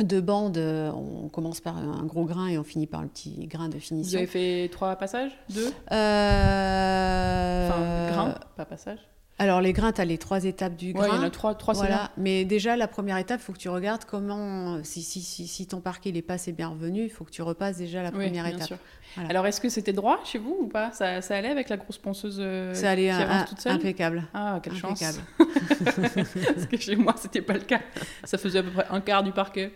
[0.04, 0.58] de bande.
[0.60, 3.80] On commence par un gros grain et on finit par le petit grain de Vous
[3.80, 4.20] finition.
[4.20, 5.32] avez fait trois passages?
[5.50, 5.72] Deux?
[5.92, 9.00] Euh, Enfin, grains, pas passage.
[9.42, 11.08] Alors, les grains, tu as les trois étapes du Ouais, grain.
[11.08, 11.74] il y en a trois, trois.
[11.74, 15.48] Voilà, mais déjà la première étape, il faut que tu regardes comment, si, si, si,
[15.48, 18.10] si ton parquet n'est pas assez bien revenu, il faut que tu repasses déjà la
[18.10, 18.68] Oui, première bien étape.
[18.68, 18.78] sûr.
[19.16, 19.30] Voilà.
[19.32, 20.92] Alors, est-ce que c'était droit chez vous ou pas?
[20.92, 23.60] Ça, ça allait avec la grosse ponceuse euh, Ça allait qui un- avance un- toute
[23.62, 23.72] seule?
[23.74, 24.24] impeccable.
[24.34, 24.98] Ah, quelle Impeccable.
[24.98, 25.22] chance
[26.56, 27.82] Parce que chez moi, c'était pas le cas.
[28.24, 29.72] Ça faisait à peu près un quart du parquet.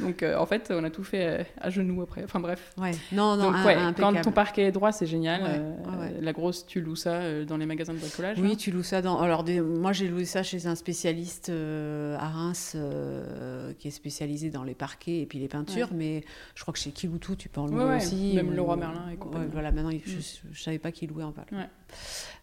[0.00, 2.22] Donc, euh, en fait, on a tout fait euh, à genoux après.
[2.24, 2.72] Enfin, bref.
[2.78, 2.92] Ouais.
[3.12, 5.42] Non, non, Donc, un- ouais, quand ton parquet est droit, c'est génial.
[5.42, 6.08] Ouais, Euh.
[6.20, 8.38] La grosse, tu loues ça euh, dans les magasins de bricolage.
[8.40, 9.18] Oui, hein tu loues ça dans.
[9.20, 13.92] Alors, des- moi, j'ai loué ça chez un spécialiste euh, à Reims euh, qui est
[13.92, 17.48] spécialisé dans les parquets et puis les peintures, mais je crois que chez Kiloutou, tu
[17.48, 18.32] peux en louer aussi.
[18.34, 19.44] même Leroy Merlin et compagnie.
[19.44, 20.20] Ouais, voilà, maintenant, je, Mm.
[20.52, 21.30] je savais pas qui louait en.
[21.52, 21.68] Ouais.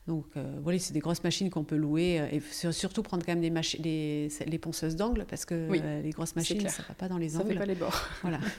[0.07, 3.23] Donc, euh, voilà, c'est des grosses machines qu'on peut louer euh, et sur- surtout prendre
[3.25, 6.67] quand même des machi- les, les ponceuses d'angle parce que Oui, euh, les grosses machines,
[6.69, 7.49] ça va pas dans les Ça angles.
[7.53, 8.01] fait pas les bords.
[8.21, 8.39] Voilà.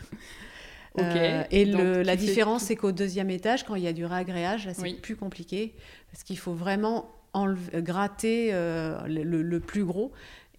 [0.95, 1.03] Ok.
[1.05, 4.67] Euh, et le- la différence, c'est qu'au deuxième étage, quand il y a du réagréage,
[4.67, 4.95] là, c'est Oui.
[4.95, 5.75] plus compliqué
[6.11, 10.11] parce qu'il faut vraiment enlever- gratter euh, le plus gros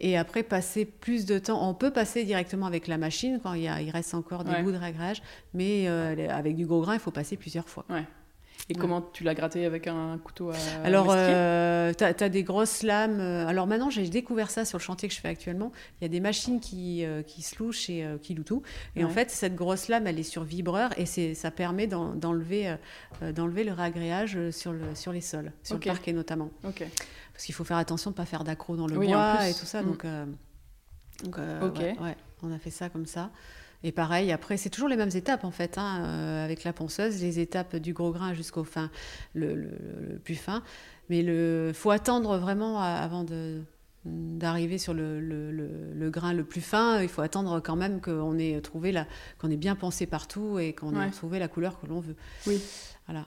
[0.02, 1.66] et après passer plus de temps.
[1.70, 4.52] On peut passer directement avec la machine quand il, y a- il reste encore des
[4.52, 4.64] Ouais.
[4.64, 5.22] bouts de réagréage,
[5.54, 7.86] mais euh, avec du gros grain, il faut passer plusieurs fois.
[7.90, 8.04] Ouais.
[8.70, 8.80] Et Ouais.
[8.80, 13.20] comment tu l'as gratté avec un couteau à Alors, euh, tu as, des grosses lames.
[13.20, 15.72] euh, Alors maintenant, j'ai découvert ça sur le chantier que je fais actuellement.
[16.00, 18.62] Il y a des machines qui, euh, qui se louent chez euh, Kiloutou.
[18.96, 22.70] Et en fait, cette grosse lame, elle est sur vibreur et ça permet d'en- d'enlever
[22.70, 22.76] euh,
[23.24, 26.50] euh, d'enlever le réagréage euh, sur, le, sur les sols, sur le parquet notamment.
[26.64, 26.84] Ok.
[27.42, 29.54] Parce qu'il faut faire attention de ne pas faire d'accro dans le Oui, bois et
[29.56, 29.82] tout ça.
[29.82, 29.86] Mm.
[29.88, 30.26] Donc, euh,
[31.24, 31.80] donc, euh, Ok.
[31.80, 33.32] ouais, ouais, on a fait ça comme ça.
[33.82, 37.20] Et pareil, après, c'est toujours les mêmes étapes en fait, hein, euh, avec la ponceuse,
[37.20, 38.92] les étapes du gros grain jusqu'au fin,
[39.34, 39.72] le, le-
[40.12, 40.62] le plus fin.
[41.10, 43.64] Mais il faut attendre vraiment avant de
[44.06, 48.02] d'arriver sur le, le- le- le grain le plus fin, il faut attendre quand même
[48.02, 49.08] qu'on ait trouvé la,
[49.40, 51.08] qu'on ait bien pensé partout et qu'on Ouais.
[51.08, 52.16] ait trouvé la couleur que l'on veut.
[52.46, 52.62] Oui.
[53.08, 53.26] Voilà.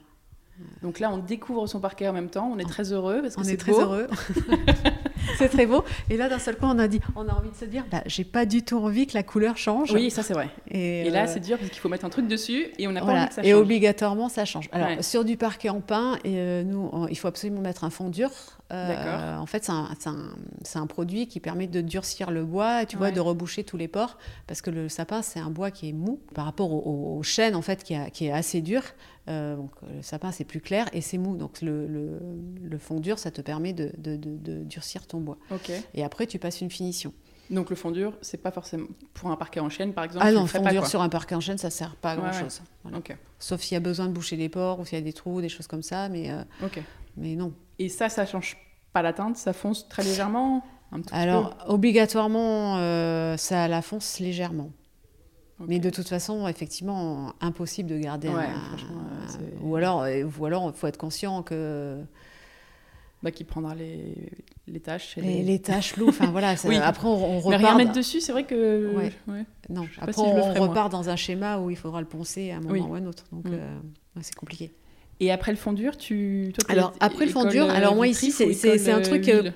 [0.81, 2.49] Donc là, on découvre son parquet en même temps.
[2.53, 3.81] On est très heureux parce que c'est est très beau.
[3.81, 4.07] heureux.
[5.37, 5.83] c'est très beau.
[6.09, 8.01] Et là, d'un seul coup, on a dit, on a envie de se dire, bah,
[8.05, 9.91] j'ai pas du tout envie que la couleur change.
[9.91, 10.49] Oui, ça c'est vrai.
[10.69, 12.91] Et, Et là, euh, c'est dur parce qu'il faut mettre un truc dessus et on
[12.91, 13.61] n'a pas envie que ça Et change.
[13.61, 14.69] obligatoirement, ça change.
[14.71, 15.01] Alors, Ouais.
[15.01, 18.09] sur du parquet en pin, et, euh, nous, on- il faut absolument mettre un fond
[18.09, 18.29] dur.
[18.71, 19.37] Euh.
[19.37, 23.63] En fait, c'est un, produit qui permet de durcir le bois, tu vois, de reboucher
[23.63, 26.71] tous les pores, parce que le sapin, c'est un bois qui est mou par rapport
[26.71, 28.81] au, au- chêne, en fait, qui, a- qui est assez dur.
[29.27, 31.35] Euh, donc, le sapin, c'est plus clair et c'est mou.
[31.37, 32.19] Donc, le, le-
[32.63, 35.37] le fond dur, ça te permet de, de- de- de durcir ton bois.
[35.93, 37.13] Et après, tu passes une finition.
[37.51, 40.25] Donc le fond dur, c'est pas forcément pour un parquet en chaîne, par exemple.
[40.27, 42.29] Ah non, fond dur sur un parquet en chêne, ça sert pas à Ouais, ouais.
[42.31, 42.61] grand-chose.
[42.81, 42.97] Voilà.
[42.97, 43.15] Ok.
[43.37, 45.41] Sauf s'il y a besoin de boucher les pores ou s'il y a des trous,
[45.41, 46.41] des choses comme ça, mais, euh.
[47.17, 47.53] Mais non.
[47.79, 48.57] Et ça, ça change
[48.93, 50.63] pas la teinte, ça fonce très légèrement.
[50.91, 54.69] Un tout petit Alors, obligatoirement, euh, ça la fonce légèrement.
[55.67, 59.41] Mais de toute façon, effectivement, impossible de garder Ouais, un...
[59.41, 61.97] euh, Ou alors, euh, ou alors, il faut être conscient que
[63.23, 64.15] Bah, qui prendra les,
[64.67, 65.17] les tâches.
[65.17, 66.75] et les, les taches loups, enfin voilà, Oui.
[66.75, 67.59] après on, on Mais repart...
[67.61, 68.93] rien dans- mettre dessus, c'est vrai que.
[68.95, 69.13] Ouais.
[69.29, 69.45] ouais.
[69.69, 72.61] Non, après si on repart dans un schéma où il faudra le poncer à un
[72.61, 72.81] moment Oui.
[72.81, 73.23] ou à un autre.
[73.31, 73.53] Donc, Mm.
[73.53, 73.79] euh,
[74.21, 74.73] c'est compliqué.
[75.19, 76.51] Et après le fond dur, tu.
[76.57, 79.41] Toi, Alors, après le fond dur, euh, alors moi, ici, c'est- un euh, truc, euh,
[79.43, 79.53] huile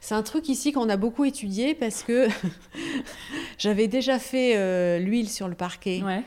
[0.00, 2.26] C'est un truc ici qu'on a beaucoup étudié parce que
[3.58, 6.02] j'avais déjà fait euh, l'huile sur le parquet.
[6.04, 6.22] Ouais.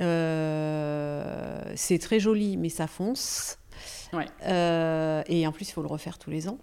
[0.00, 3.58] Euh, c'est très joli, mais ça fonce.
[4.12, 4.26] Ouais.
[4.46, 6.58] Euh, et en plus, il faut le refaire tous les ans.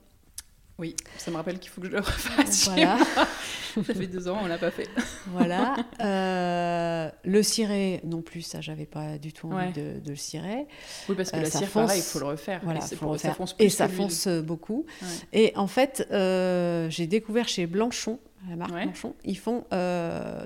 [0.77, 2.65] Oui, ça me rappelle qu'il faut que je le refasse.
[2.67, 2.97] Voilà.
[3.75, 4.89] ça fait deux ans, on l'a pas fait.
[5.27, 5.75] voilà.
[6.01, 9.71] Euh, le ciré, non plus, ça, j'avais pas du tout envie Ouais.
[9.71, 10.67] de, de le ciré.
[11.07, 11.87] Oui, parce que Euh, la cire, fonce.
[11.87, 12.59] pareil, il faut le refaire.
[12.63, 14.85] Voilà, Et faut ça fonce plus Et ça fonce beaucoup.
[15.01, 15.07] Ouais.
[15.31, 18.83] Et en fait, euh, j'ai découvert chez Blanchon, la marque Ouais.
[18.85, 19.59] Blanchon, ils font.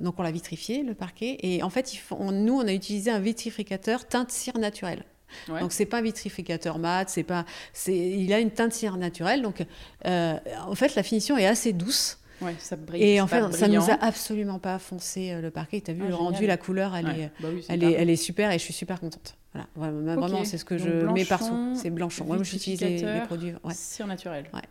[0.02, 1.38] donc, on l'a vitrifié, le parquet.
[1.42, 5.06] Et en fait, ils font, nous, on a utilisé un vitrificateur teinte cire naturelle.
[5.50, 5.60] Ouais.
[5.60, 9.42] Donc c'est pas un vitrificateur mat, c'est pas, c'est, il a une teinte cire naturelle.
[9.42, 9.66] Donc
[10.06, 10.38] euh,
[10.68, 13.04] en fait la finition est assez douce Ouais, ça brille.
[13.04, 13.98] et en fait ça nous brillant.
[14.00, 15.82] a absolument pas foncé euh, le parquet.
[15.82, 17.20] Tu as vu Ah, le rendu, la couleur, elle Ouais.
[17.24, 19.36] est, Bah oui, elle est, elle est super et je suis super contente.
[19.76, 21.74] Voilà, vraiment, c'est ce que Donc, je mets partout.
[21.76, 22.24] C'est Blanchon.
[22.26, 23.54] Moi j'utilise les, produits.
[23.64, 23.74] Ouais.
[23.74, 24.46] Cire naturelle.
[24.54, 24.62] Ouais.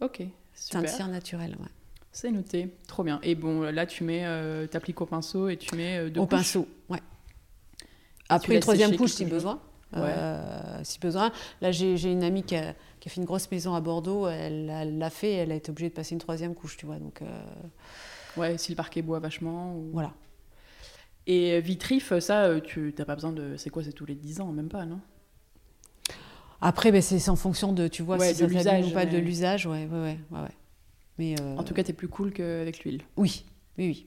[0.00, 0.88] Ok, Teinte super.
[0.88, 1.56] cire naturelle.
[1.60, 1.68] ouais.
[2.10, 2.68] C'est noté.
[2.88, 3.18] Trop bien.
[3.22, 6.26] Et bon, là, tu mets, euh, t'appliques au pinceau et tu mets euh, deux Au
[6.26, 6.38] couches.
[6.38, 6.68] pinceau.
[6.88, 7.00] Ouais.
[8.28, 9.60] Après une troisième couche si besoin.
[10.02, 11.30] Euh, si besoin.
[11.60, 14.26] Là, j'ai une amie qui a, qui a fait une grosse maison à Bordeaux.
[14.28, 14.66] Elle
[14.98, 15.32] l'a- fait.
[15.32, 16.96] Elle a été obligée de passer une troisième couche, tu vois.
[16.96, 17.26] Donc euh,
[18.36, 19.74] Ouais, si le parquet boit vachement.
[19.76, 20.12] ou- voilà.
[21.26, 23.56] Et euh, vitrif, ça, tu t'as pas besoin de.
[23.56, 25.00] C'est quoi C'est tous les 10 ans, même pas, non?
[26.60, 29.18] Après, ben, c'est en fonction de, tu vois, Ouais, si de l'usage, ou pas de
[29.18, 29.66] l'usage.
[29.66, 30.48] Ouais, ouais, ouais, ouais, ouais.
[31.18, 33.02] Mais euh, En tout cas, t'es plus cool qu'avec l'huile.
[33.16, 33.44] oui,
[33.78, 34.06] oui, oui.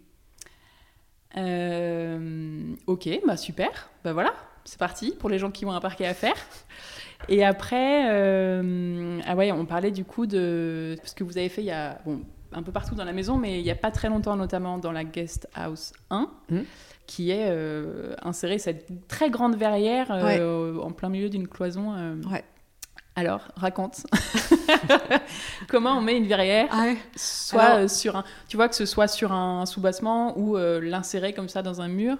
[1.38, 3.89] Euh, ok, bah super.
[4.04, 4.34] Bah voilà,
[4.67, 6.36] c'est parti pour les gens qui ont un parquet à faire.
[7.30, 11.62] Et après, euh, ah ouais, on parlait du coup de ce que vous avez fait
[11.62, 12.21] il y a bon,
[12.53, 14.91] un peu partout dans la maison, mais il n'y a pas très longtemps, notamment dans
[14.91, 16.65] la guest house 1, Mhm.
[17.08, 21.93] qui est euh, insérée cette très grande verrière euh, en plein milieu d'une cloison.
[21.95, 22.15] euh.
[22.32, 22.43] Ouais.
[23.15, 24.06] Alors, raconte.
[25.67, 26.97] Comment on met une verrière Ah ouais.
[27.15, 31.49] soit Alors- sur un, tu vois que ce soit sur un soubassement ou l'insérer comme
[31.49, 32.17] ça dans un mur.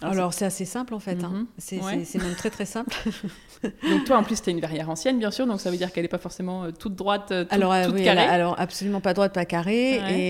[0.00, 1.22] Alors, Alors, c'est assez simple en fait.
[1.24, 1.30] hein.
[1.30, 1.46] Mhm.
[1.58, 2.04] C'est Ouais.
[2.22, 2.94] même très très simple.
[3.90, 6.04] donc toi en plus tu une verrière ancienne bien sûr, donc ça veut dire qu'elle
[6.04, 8.20] n'est pas forcément euh, toute droite, euh, toute, alors, euh, toute oui, carrée.
[8.20, 9.98] alors absolument pas droite, pas carré.
[10.00, 10.20] Ouais.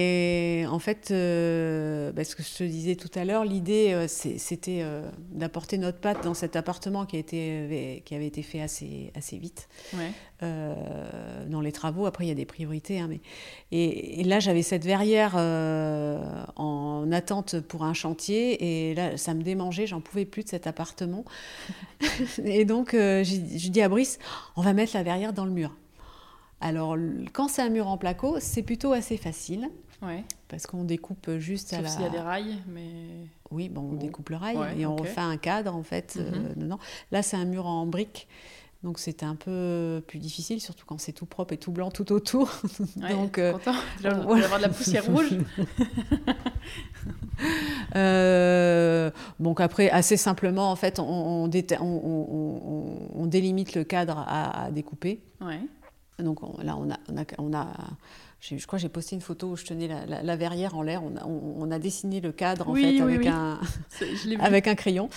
[0.62, 4.06] Et en fait, euh, bah, ce que je te disais tout à l'heure, l'idée euh,
[4.08, 5.02] c'était euh,
[5.32, 9.36] d'apporter notre patte dans cet appartement qui, a été, qui avait été fait assez, assez
[9.36, 9.68] vite.
[9.94, 10.10] Ouais.
[10.42, 10.74] Euh,
[11.48, 12.06] dans les travaux.
[12.06, 13.00] Après, il y a des priorités.
[13.00, 13.20] hein, mais...
[13.72, 16.18] et, et là, j'avais cette verrière euh,
[16.56, 18.90] en attente pour un chantier.
[18.90, 19.86] Et là, ça me démangeait.
[19.86, 21.24] J'en pouvais plus de cet appartement.
[22.44, 23.38] et donc, euh, j'ai
[23.70, 24.18] dit à Brice,
[24.56, 25.74] on va mettre la verrière dans le mur.
[26.60, 26.96] Alors,
[27.32, 29.70] quand c'est un mur en placo, c'est plutôt assez facile.
[30.02, 30.24] Ouais.
[30.48, 31.90] Parce qu'on découpe juste à Sauf la...
[31.90, 32.90] s'il y a des rails, mais
[33.50, 33.96] Oui, bon, on Bon.
[33.96, 36.54] découpe le rail Ouais, et on refait un cadre, en fait, Mhm.
[36.56, 36.78] dedans.
[37.12, 38.28] Là, c'est un mur en briques.
[38.84, 42.12] Donc c'était un peu plus difficile, surtout quand c'est tout propre et tout blanc tout
[42.12, 42.48] autour.
[43.02, 44.44] Ouais, Donc, euh, content Déjà, on va voilà.
[44.44, 45.30] avoir de la poussière rouge.
[47.96, 49.10] Euh,
[49.40, 52.28] donc après, assez simplement, en fait, on, on, déta- on- on-
[53.16, 55.22] on- on délimite le cadre à, à découper.
[55.40, 55.60] Ouais.
[56.18, 57.68] Donc on- là, on a, on a, on a-
[58.40, 60.76] j'ai- je crois que j'ai posté une photo où je tenais la, la- la verrière
[60.76, 61.02] en l'air.
[61.24, 63.28] On a, dessiné le cadre en Oui, fait oui, avec oui.
[63.28, 63.60] un
[64.40, 65.08] avec crayon.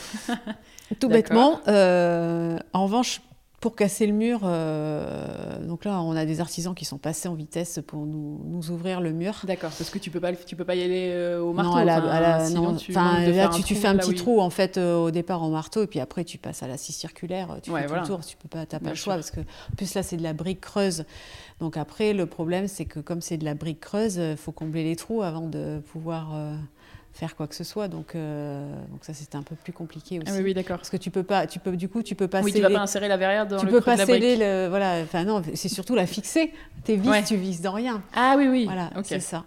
[1.00, 1.60] Tout bêtement.
[1.67, 3.21] Euh, en revanche,
[3.62, 7.36] pour casser le mur, euh, donc là, on a des artisans qui sont passés en
[7.36, 9.41] vitesse pour nous, nous ouvrir le mur.
[9.45, 11.71] D'accord, parce que tu peux pas, tu peux pas y aller euh, au marteau.
[11.71, 14.15] Non, à la, enfin, à la- sinon non, tu, là, tu, tu fais un petit
[14.15, 16.78] trou en fait euh, au départ au marteau, et puis après tu passes à la
[16.78, 17.58] scie circulaire.
[17.62, 18.04] Tu Ouais, fais voilà.
[18.04, 18.26] tout le tour.
[18.26, 19.19] Tu peux pas, t'as pas Bien le choix sûr.
[19.21, 21.06] parce que en plus là c'est de la brique creuse.
[21.60, 24.84] Donc après le problème c'est que comme c'est de la brique creuse, il faut combler
[24.84, 26.34] les trous avant de pouvoir
[27.13, 27.88] faire quoi que ce soit.
[27.88, 30.28] Donc, euh, donc ça c'était un peu plus compliqué aussi.
[30.32, 30.78] Ah oui, oui, d'accord.
[30.78, 32.69] Parce que tu peux pas, tu peux du coup tu peux pas Oui, tu vas
[32.69, 35.02] pas insérer la verrière dans tu le peux pas de la sceller le voilà.
[35.04, 36.54] Enfin non, c'est surtout la fixer.
[36.84, 37.24] Tes vis, Ouais.
[37.24, 38.02] tu vises dans rien.
[38.15, 38.65] Ah oui, oui.
[38.65, 39.43] Voilà, c'est ça.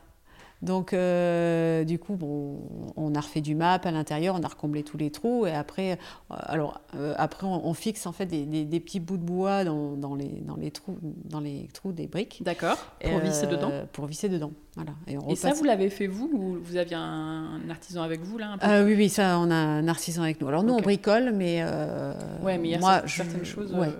[0.64, 2.58] Donc, euh, du coup, bon,
[2.96, 5.92] on a refait du map à l'intérieur, on a recomblé tous les trous, et après,
[5.92, 5.96] euh,
[6.30, 9.64] alors, euh, après on, on fixe en fait des, des- des petits bouts de bois
[9.64, 12.40] dans, dans les, dans, les trous, dans les trous des briques.
[12.42, 12.78] D'accord.
[13.02, 13.70] Pour visser dedans.
[13.92, 14.92] Pour visser dedans, voilà.
[15.06, 18.38] Et, on Et ça, vous l'avez fait vous ou vous aviez un artisan avec vous
[18.38, 18.66] là un peu?
[18.66, 20.48] Ah oui, oui, ça, on a un artisan avec nous.
[20.48, 21.62] Alors nous, on bricole, mais
[22.42, 23.90] Ouais, mais il y a moi, cer- je- certaines choses, ouais,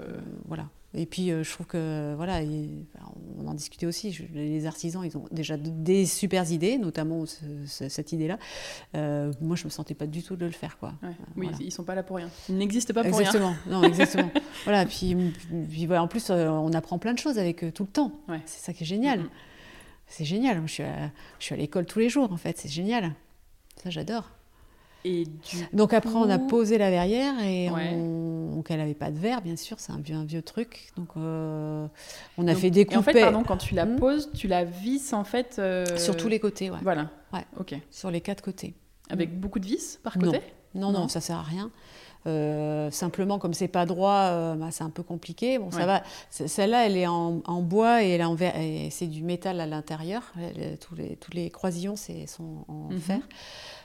[0.49, 0.65] voilà.
[0.97, 2.87] Et puis, euh, je trouve que, voilà, il-
[3.39, 7.45] on en discutait aussi, les artisans, ils ont déjà de- des super idées, notamment ce-
[7.67, 8.39] ce- cette idée-là.
[8.95, 10.95] Euh, moi, je me sentais pas du tout de le faire, quoi.
[11.03, 11.09] Ouais.
[11.09, 12.31] Euh, Oui, ils sont pas là pour rien.
[12.49, 13.27] Ils n'existent pas pour rien.
[13.29, 14.31] Exactement, non, exactement.
[14.65, 15.17] voilà, puis,
[15.69, 18.13] puis voilà, en plus, on apprend plein de choses avec eux tout le temps.
[18.29, 18.41] Ouais.
[18.47, 19.25] C'est ça qui est génial.
[20.07, 20.63] C'est génial.
[20.67, 22.57] Je suis à, je suis à l'école tous les jours, en fait.
[22.59, 23.13] C'est génial.
[23.83, 24.31] Ça, j'adore.
[25.07, 27.91] Et du Donc après, on a posé la verrière et Ouais.
[27.95, 28.55] on...
[28.57, 30.89] donc elle n'avait pas de verre, bien sûr, c'est un vieux, un vieux truc.
[30.97, 31.87] Donc euh,
[32.39, 33.97] on a Donc- fait Et découper en fait, pardon, quand tu la Hmm.
[33.97, 35.57] poses, tu la visses en fait.
[35.59, 36.79] euh, sur tous les côtés, ouais.
[36.83, 37.11] Voilà.
[37.33, 37.45] Ouais.
[37.59, 37.75] Ok.
[37.91, 38.75] sur les quatre côtés.
[39.11, 40.27] Avec beaucoup de vis par Non.
[40.33, 40.41] côté?
[40.75, 41.09] Non, non, Non.
[41.09, 41.71] ça sert à rien.
[42.27, 45.59] Euh, simplement, comme c'est pas droit, euh, bah, c'est un peu compliqué.
[45.59, 46.03] Bon, ça va.
[46.31, 50.33] Celle-là, elle est en, en bois et et c'est du métal à l'intérieur.
[50.81, 52.99] Tous les, tous les croisillons c'est, sont en Mhm.
[52.99, 53.19] fer.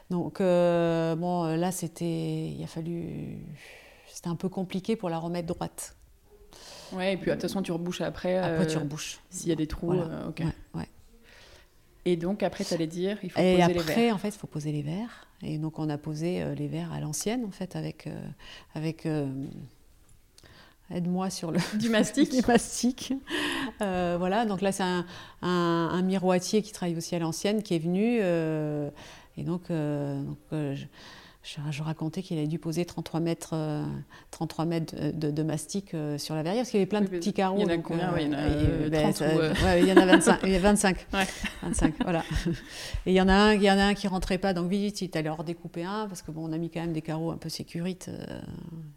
[0.09, 3.37] Donc euh, bon, euh, là, c'était, il a fallu,
[4.07, 5.95] c'était un peu compliqué pour la remettre droite.
[6.91, 8.37] Ouais, et puis de toute façon, tu rebouches après.
[8.37, 9.19] Après, euh, tu rebouches.
[9.29, 9.87] S'il y a des trous.
[9.93, 10.03] Voilà.
[10.05, 10.39] euh, ok.
[10.39, 10.87] Ouais, ouais.
[12.05, 13.81] Et donc après, tu allais dire, il faut Et poser les verres.
[13.89, 15.27] après, en fait, il faut poser les verres.
[15.43, 18.07] Et donc, on a posé euh, les verres à l'ancienne, en fait, avec.
[18.07, 18.19] euh,
[18.73, 19.27] avec euh,
[20.91, 21.59] Aide-moi sur le.
[21.77, 22.31] Du mastic.
[22.41, 23.13] du mastic.
[23.81, 25.05] Euh, voilà, donc là, c'est un,
[25.43, 28.17] un- un miroitier qui travaille aussi à l'ancienne qui est venu.
[28.21, 28.89] euh,
[29.39, 30.21] et donc, euh,
[30.51, 30.85] euh, je,
[31.41, 33.83] je- je racontais qu'il avait dû poser 33 mètres, euh,
[34.29, 37.05] 33 mètres de, de- mastic euh, sur la verrière, parce qu'il y avait plein de
[37.09, 37.57] Oui, petits carreaux.
[37.57, 39.15] il y en a donc, combien Ouais, il y en a, et, euh, ben, 30
[39.15, 40.39] ça- ou, euh, ouais, il y en a 25.
[40.43, 40.97] il y a 25.
[41.13, 41.25] Ouais.
[41.63, 42.23] 25, voilà.
[43.05, 44.69] Et il y en a un, il y en a un qui rentrait pas, donc
[44.69, 47.01] vite, il allait en redécouper un, parce que bon, on a mis quand même des
[47.01, 48.09] carreaux un peu sécurite.
[48.09, 48.39] euh,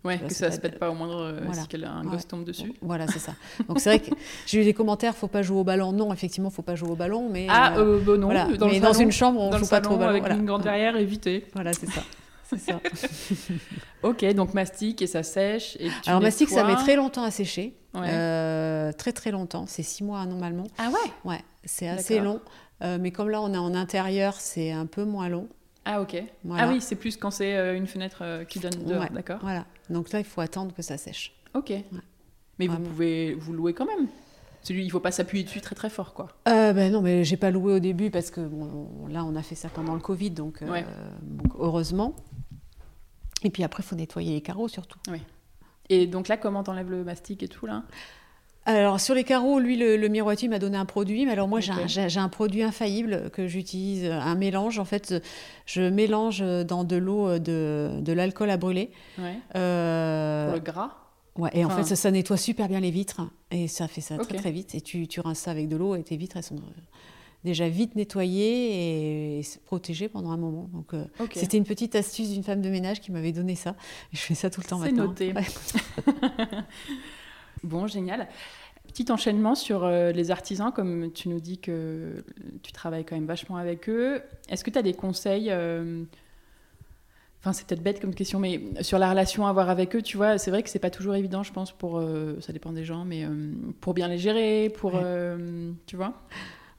[0.04, 1.62] Ouais, vois, que ça pas se pète pas au moindre euh, Voilà.
[1.70, 2.72] si un gosse tombe dessus.
[2.82, 3.34] Voilà, c'est ça.
[3.68, 4.10] Donc c'est vrai que
[4.46, 5.92] j'ai eu des commentaires, faut pas jouer au ballon.
[5.92, 8.26] Non, effectivement, faut pas jouer au ballon, mais Ah, euh, euh, bah non.
[8.26, 8.44] voilà.
[8.56, 10.22] Dans mais dans salon, une chambre, on le joue pas trop au ballon.
[10.24, 11.46] avec une grande verrière, éviter.
[11.54, 12.02] Voilà, c'est ça.
[12.52, 12.80] C'est ça.
[14.02, 15.76] Ok, donc mastic et ça sèche.
[15.78, 17.76] Et tu Alors mastic, ça met très longtemps à sécher.
[17.94, 18.08] Ouais.
[18.10, 19.66] Euh, très très longtemps.
[19.66, 20.66] C'est six mois normalement.
[20.78, 21.10] Ah ouais?
[21.30, 22.40] Ouais, c'est assez long.
[22.82, 25.48] Euh, mais comme là, on est en intérieur, c'est un peu moins long.
[25.84, 26.22] Ah ok.
[26.44, 26.64] Voilà.
[26.64, 29.08] Ah oui, c'est plus quand c'est euh, une fenêtre qui donne dehors, Ouais.
[29.12, 29.38] d'accord.
[29.42, 29.66] Voilà.
[29.88, 31.34] Donc là, il faut attendre que ça sèche.
[31.54, 31.72] Ok.
[32.58, 34.08] Mais vous pouvez vous louer quand même.
[34.62, 36.28] Celui, il faut pas s'appuyer dessus très très fort, quoi.
[36.48, 39.42] Euh, ben non, mais j'ai pas loué au début parce que bon, là, on a
[39.42, 40.62] fait ça pendant le Covid, euh, donc
[41.58, 42.14] heureusement.
[43.44, 44.98] Et puis après, il faut nettoyer les carreaux surtout.
[45.88, 47.82] Et donc là, comment t'enlèves le mastic et tout là?
[48.64, 51.58] Alors sur les carreaux, lui, le, le miroitier m'a donné un produit, mais alors moi,
[51.60, 54.78] j'ai un- produit infaillible que j'utilise, un mélange.
[54.78, 55.14] En fait,
[55.66, 58.92] je mélange dans de l'eau de, de l'alcool à brûler.
[59.18, 59.36] Ouais.
[59.56, 60.90] Euh, Pour le gras?
[61.38, 64.16] ouais, et en fait, ça, ça nettoie super bien les vitres et ça fait ça
[64.18, 64.76] très très vite.
[64.76, 66.54] Et tu, tu rinces ça avec de l'eau et tes vitres, elles sont
[67.44, 70.68] déjà vite nettoyées et, et protégées pendant un moment.
[70.72, 73.70] Donc euh, c'était une petite astuce d'une femme de ménage qui m'avait donné ça.
[74.12, 75.08] Et je fais ça tout le temps C'est maintenant.
[75.08, 75.32] noté.
[75.32, 75.44] Ouais.
[77.64, 78.28] Bon, génial.
[78.88, 82.24] Petit enchaînement sur euh, les artisans, comme tu nous dis que
[82.62, 84.20] tu travailles quand même vachement avec eux.
[84.48, 86.02] Est-ce que tu as des conseils euh,
[87.40, 90.16] Enfin, c'est peut-être bête comme question, mais sur la relation à avoir avec eux, tu
[90.16, 91.98] vois, c'est vrai que c'est pas toujours évident, je pense, pour.
[91.98, 94.94] euh, ça dépend des gens, mais euh, pour bien les gérer, pour.
[94.94, 95.00] Ouais.
[95.04, 96.14] euh, tu vois?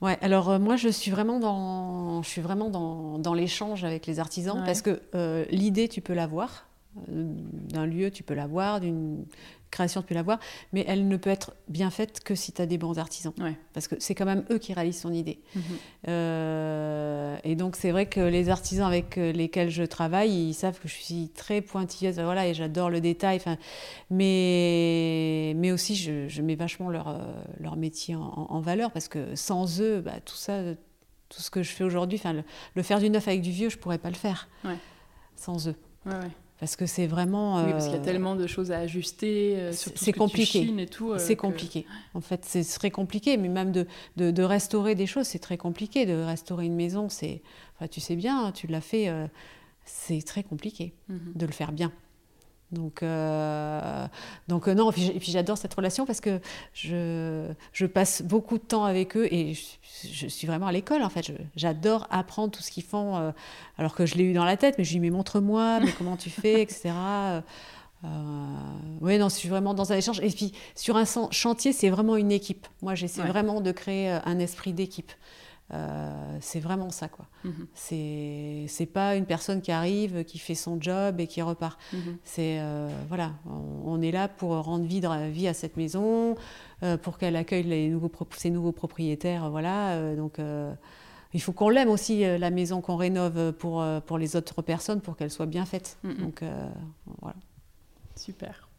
[0.04, 4.06] Ouais, alors euh, moi je suis vraiment dans, je suis vraiment dans, dans l'échange avec
[4.06, 4.66] les artisans Ouais.
[4.66, 6.68] parce que euh, l'idée tu peux l'avoir,
[7.10, 7.26] euh,
[7.70, 9.26] d'un lieu tu peux l'avoir, d'une
[9.74, 10.40] création tu peux l'avoir,
[10.72, 13.34] mais elle ne peut être bien faite que si tu as des bons artisans.
[13.40, 13.58] Ouais.
[13.74, 15.40] Parce que c'est quand même eux qui réalisent son idée.
[15.56, 15.62] Mhm.
[16.08, 20.80] Euh, et donc c'est vrai que les artisans avec euh, lesquels je travaille, ils savent
[20.80, 23.40] que je suis très pointilleuse, voilà, et j'adore le détail.
[24.10, 27.18] Mais, mais aussi je, je mets vachement leur, euh,
[27.60, 30.62] leur métier en, valeur parce que sans eux, bah, tout ça,
[31.30, 32.44] tout ce que je fais aujourd'hui, le,
[32.76, 34.78] le faire du neuf avec du vieux, je pourrais pas le faire Ouais.
[35.36, 35.76] sans eux.
[36.06, 36.14] Ouais.
[36.64, 37.62] Parce que c'est vraiment.
[37.62, 39.72] Oui, parce qu'il y a tellement de choses à ajuster.
[39.74, 40.74] c'est compliqué.
[40.78, 41.14] et tout.
[41.18, 41.86] c'est compliqué.
[42.14, 43.86] En fait, c'est très compliqué, mais même de,
[44.16, 46.06] de, restaurer des choses, c'est très compliqué.
[46.06, 47.42] De restaurer une maison, c'est.
[47.76, 49.12] Enfin, tu sais bien, tu l'as fait.
[49.84, 51.34] c'est très compliqué mhm.
[51.36, 51.92] de le faire bien.
[52.74, 54.08] Donc, euh,
[54.48, 56.40] donc euh, non, et puis, j'adore cette relation parce que
[56.74, 61.10] je, je, passe beaucoup de temps avec eux et je, suis vraiment à l'école en
[61.10, 61.32] fait.
[61.56, 63.32] J'adore apprendre tout ce qu'ils font euh,
[63.78, 65.92] alors que je l'ai eu dans la tête, mais je lui dis mais montre-moi, mais
[65.98, 66.92] comment tu fais, etc.
[69.02, 70.20] oui, non, je suis vraiment dans un échange.
[70.22, 72.68] Et puis sur un chantier, c'est vraiment une équipe.
[72.82, 75.12] Moi, j'essaie vraiment de créer un esprit d'équipe.
[75.72, 77.26] Euh, c'est vraiment ça, quoi.
[77.44, 77.68] Mhm.
[77.74, 81.80] C'est pas une personne qui arrive, qui fait son job et qui repart.
[81.94, 82.18] Mhm.
[82.24, 83.32] C'est euh, voilà,
[83.86, 85.02] on, est là pour rendre vie,
[85.32, 86.36] vie à cette maison,
[86.84, 90.16] euh, pour qu'elle accueille les nouveaux, ses nouveaux propriétaires, voilà.
[90.16, 90.40] donc
[91.36, 95.16] il faut qu'on l'aime aussi la maison qu'on rénove pour pour les autres personnes, pour
[95.18, 95.98] qu'elle soit bien faite.
[96.04, 96.16] Mhm.
[96.18, 96.44] Donc
[97.22, 97.38] voilà.
[98.16, 98.70] Super.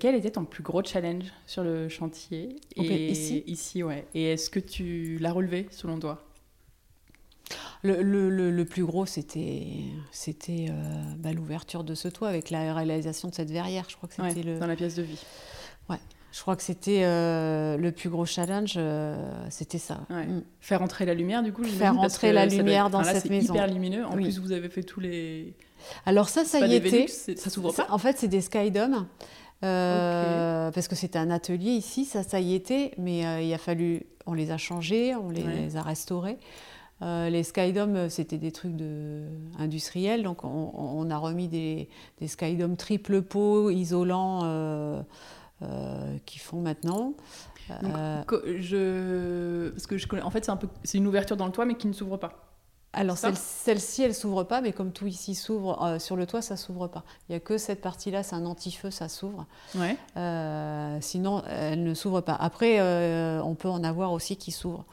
[0.00, 4.06] Quel était ton plus gros challenge sur le chantier et Ici Ici, ouais.
[4.14, 6.24] Et est-ce que tu l'as relevé selon toi?
[7.82, 9.66] Le, le, le, plus gros, c'était
[10.10, 13.84] c'était euh, bah, l'ouverture de ce toit avec la réalisation de cette verrière.
[13.88, 14.58] Je crois que c'était le...
[14.58, 15.22] dans la pièce de vie.
[15.90, 15.98] Ouais.
[16.32, 19.16] Je crois que c'était euh, le plus gros challenge, euh,
[19.50, 20.00] c'était ça.
[20.08, 20.40] Mm.
[20.60, 23.52] Faire entrer la lumière, du coup, Faire entrer la lumière dans cette maison.
[23.52, 24.04] C'est hyper lumineux.
[24.06, 25.54] En plus, vous avez fait tous les.
[26.06, 27.06] Alors ça, ça y était.
[27.06, 27.86] ça s'ouvre pas.
[27.90, 29.06] En fait, c'est des skydomes.
[29.62, 33.58] Euh, parce que c'était un atelier ici, ça, ça y était, mais euh, il a
[33.58, 36.38] fallu, on les a changés, on les, a restaurés.
[37.02, 39.24] Euh, les Skydome, c'était des trucs de,
[39.58, 41.88] industriels, donc on, a remis des,
[42.18, 45.04] des Skydome triple pot isolants
[46.26, 47.14] qui font maintenant.
[47.68, 51.52] je, parce que je connais, en fait, c'est un peu, c'est une ouverture dans le
[51.52, 52.43] toit, mais qui ne s'ouvre pas.
[52.94, 56.56] Alors celle-ci, elle s'ouvre pas, mais comme tout ici s'ouvre, euh, sur le toit, ça
[56.56, 57.04] s'ouvre pas.
[57.28, 59.46] Il n'y a que cette partie-là, c'est un anti-feu, ça s'ouvre.
[59.74, 59.96] Ouais.
[60.16, 62.34] Euh, sinon, elle ne s'ouvre pas.
[62.34, 64.84] Après, euh, on peut en avoir aussi qui s'ouvrent.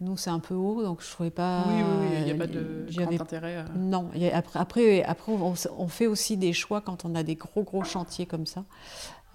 [0.00, 1.64] Nous, c'est un peu haut, donc je ne trouvais pas...
[1.68, 3.64] Oui, oui, il n'y a pas de grand intérêt.
[3.76, 4.10] Non.
[4.32, 8.26] après, après, après on, fait aussi des choix quand on a des gros, gros chantiers
[8.26, 8.64] comme ça.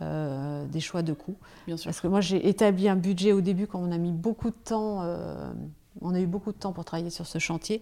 [0.02, 1.38] des choix de coûts.
[1.68, 1.90] Bien sûr.
[1.90, 4.56] Parce que moi, j'ai établi un budget au début quand on a mis beaucoup de
[4.64, 5.04] temps
[6.02, 7.82] on a eu beaucoup de temps pour travailler sur ce chantier.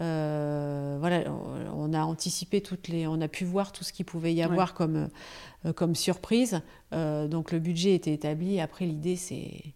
[0.00, 1.30] Euh, voilà,
[1.74, 4.74] on a anticipé toutes les, on a pu voir tout ce qu'il pouvait y avoir
[4.74, 5.10] comme,
[5.66, 6.62] euh, comme surprise.
[6.92, 8.60] Euh, donc le budget était établi.
[8.60, 9.74] Après, l'idée, c'est,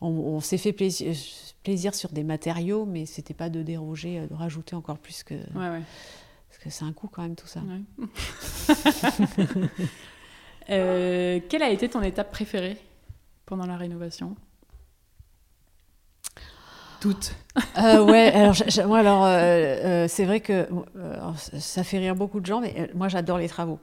[0.00, 1.14] on, s'est fait plaisir,
[1.62, 6.58] plaisir, sur des matériaux, mais c'était pas de déroger, de rajouter encore plus que, parce
[6.62, 7.62] que c'est un coût quand même tout ça.
[10.66, 12.76] quelle a été ton étape préférée
[13.46, 14.36] pendant la rénovation?
[17.02, 17.34] Toutes.
[17.78, 18.54] Euh, ouais, alors,
[18.86, 20.68] moi, alors, euh, euh, c'est vrai que
[21.58, 23.80] ça fait rire beaucoup de gens, mais moi, j'adore les travaux.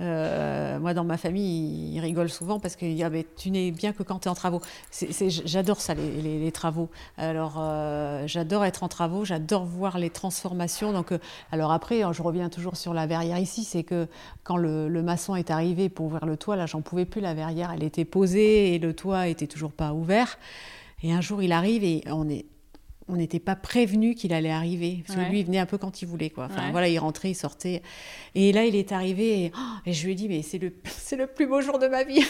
[0.00, 4.18] moi, dans ma famille, ils rigolent souvent parce que ah, tu n'es bien que quand
[4.18, 4.60] tu es en travaux.
[4.90, 6.90] j'adore ça, les, travaux.
[7.16, 7.62] Alors,
[8.26, 10.92] j'adore être en travaux, j'adore voir les transformations.
[10.92, 11.14] Donc,
[11.52, 14.08] alors après, je reviens toujours sur la verrière ici, c'est que
[14.42, 17.20] quand le, le, maçon est arrivé pour ouvrir le toit, là, j'en pouvais plus.
[17.20, 20.36] La verrière, elle était posée et le toit était toujours pas ouvert.
[21.02, 22.46] Et un jour, il arrive et on est
[23.08, 25.04] on n'était pas prévenu qu'il allait arriver.
[25.06, 26.30] Parce que lui, il venait un peu quand il voulait.
[26.30, 26.46] Quoi.
[26.46, 27.82] Enfin, voilà, il rentrait, il sortait.
[28.34, 31.16] Et là, il est arrivé et, oh, je lui ai dit, mais c'est le, c'est
[31.16, 32.24] le plus beau jour de ma vie.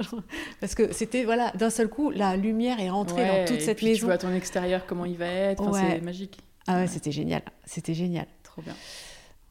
[0.60, 4.00] parce que c'était, voilà, d'un seul coup, la lumière est rentrée dans toute cette maison.
[4.00, 5.74] Tu vois ton extérieur, comment il va être.
[5.74, 6.38] c'est magique.
[6.66, 7.42] Ah ouais, c'était génial.
[7.64, 8.26] C'était génial.
[8.42, 8.74] Trop bien.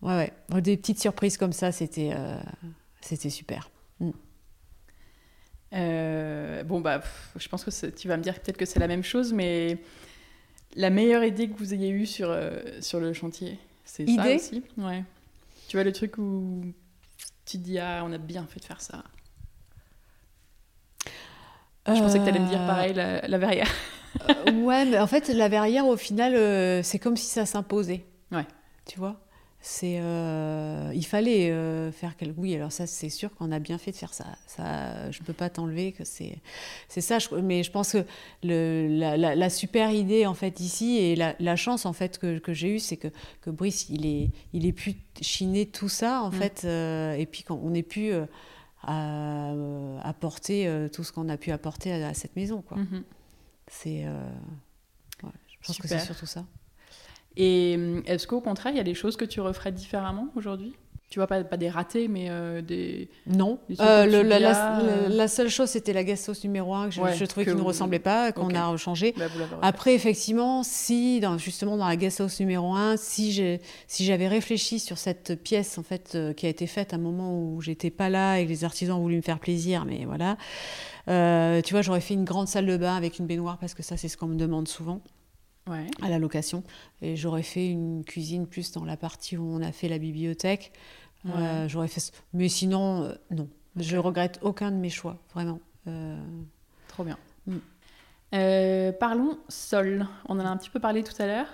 [0.02, 0.62] Ouais, ouais.
[0.62, 2.38] Des petites surprises comme ça, c'était, euh,
[3.02, 3.70] c'était super.
[4.00, 4.12] Mm.
[5.74, 7.02] Euh, bon, bah,
[7.36, 9.80] je pense que tu vas me dire peut-être que c'est la même chose, mais
[10.76, 14.64] la meilleure idée que vous ayez eue sur, euh, sur le chantier, c'est ça aussi
[14.78, 15.04] Ouais.
[15.68, 16.64] Tu vois le truc où
[17.46, 19.04] tu te dis Ah, on a bien fait de faire ça.
[21.88, 23.70] Je pensais que tu allais me dire pareil, la, verrière.
[24.30, 28.06] Euh, ouais, mais en fait, la verrière, au final, euh, c'est comme si ça s'imposait.
[28.32, 28.46] Ouais.
[28.86, 29.20] Tu vois?
[29.62, 33.78] C'est euh, il fallait euh, faire quel oui alors ça c'est sûr qu'on a bien
[33.78, 36.38] fait de faire ça ça je peux pas t'enlever que c'est
[36.88, 38.06] c'est ça mais je pense que
[38.44, 38.88] le,
[39.18, 42.80] la, super idée en fait ici et la, chance en fait que, que j'ai eue
[42.80, 43.10] c'est que,
[43.42, 46.34] que Brice il est il ait pu chiner tout ça en mm.
[46.34, 48.14] fait euh, et puis qu'on ait pu
[48.84, 53.04] apporter tout ce qu'on a pu apporter à, cette maison quoi mm-hmm.
[53.68, 54.06] c'est
[55.22, 56.46] je pense que c'est surtout ça
[57.40, 60.74] et euh, est-ce qu'au contraire, il y a des choses que tu referais différemment aujourd'hui?
[61.12, 63.10] Tu vois, pas, pas des ratés, mais euh, des.
[63.26, 63.58] Non.
[63.68, 66.90] Des Euh, le- la, dis, la- la seule chose, c'était la gas sauce numéro 1
[66.90, 69.16] que je, Ouais, je trouvais qu'il ne vous- ressemblait pas, qu'on a changé.
[69.18, 69.26] bah.
[69.64, 74.28] Après, effectivement, si, dans, justement, dans la gas sauce numéro 1, si j'ai- si j'avais
[74.28, 77.60] réfléchi sur cette pièce, en fait, euh, qui a été faite à un moment où
[77.60, 80.38] j'étais pas là et que les artisans ont voulu me faire plaisir, mais voilà,
[81.64, 83.98] tu vois, j'aurais fait une grande salle de bain avec une baignoire, parce que ça,
[83.98, 85.02] c'est ce qu'on me demande souvent
[85.70, 85.86] Ouais.
[86.02, 86.64] à la location.
[87.02, 90.74] Et j'aurais fait une cuisine plus dans la partie où on a fait la bibliothèque.
[91.26, 91.32] Ouais.
[91.36, 92.12] Euh, j'aurais fait...
[92.34, 93.48] Mais sinon, euh, non.
[93.76, 95.60] Je regrette aucun de mes choix, vraiment.
[95.88, 96.18] Euh,
[96.88, 97.18] Trop bien.
[97.46, 98.94] Mm.
[99.00, 100.08] Parlons sol.
[100.28, 101.48] On en a un petit peu parlé tout à l'heure.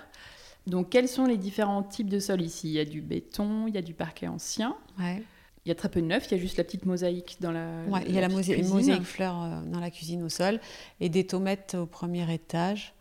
[0.66, 2.68] Donc, quels sont les différents types de sol ici?
[2.68, 5.22] Il y a du béton, il y a du parquet ancien, ouais.
[5.64, 7.52] il y a très peu de neuf, il y a juste la petite mosaïque dans
[7.52, 7.84] la.
[7.88, 10.58] Ouais, il y a la mosaïque, fleur dans la cuisine au sol
[10.98, 12.95] et des tomates au premier étage.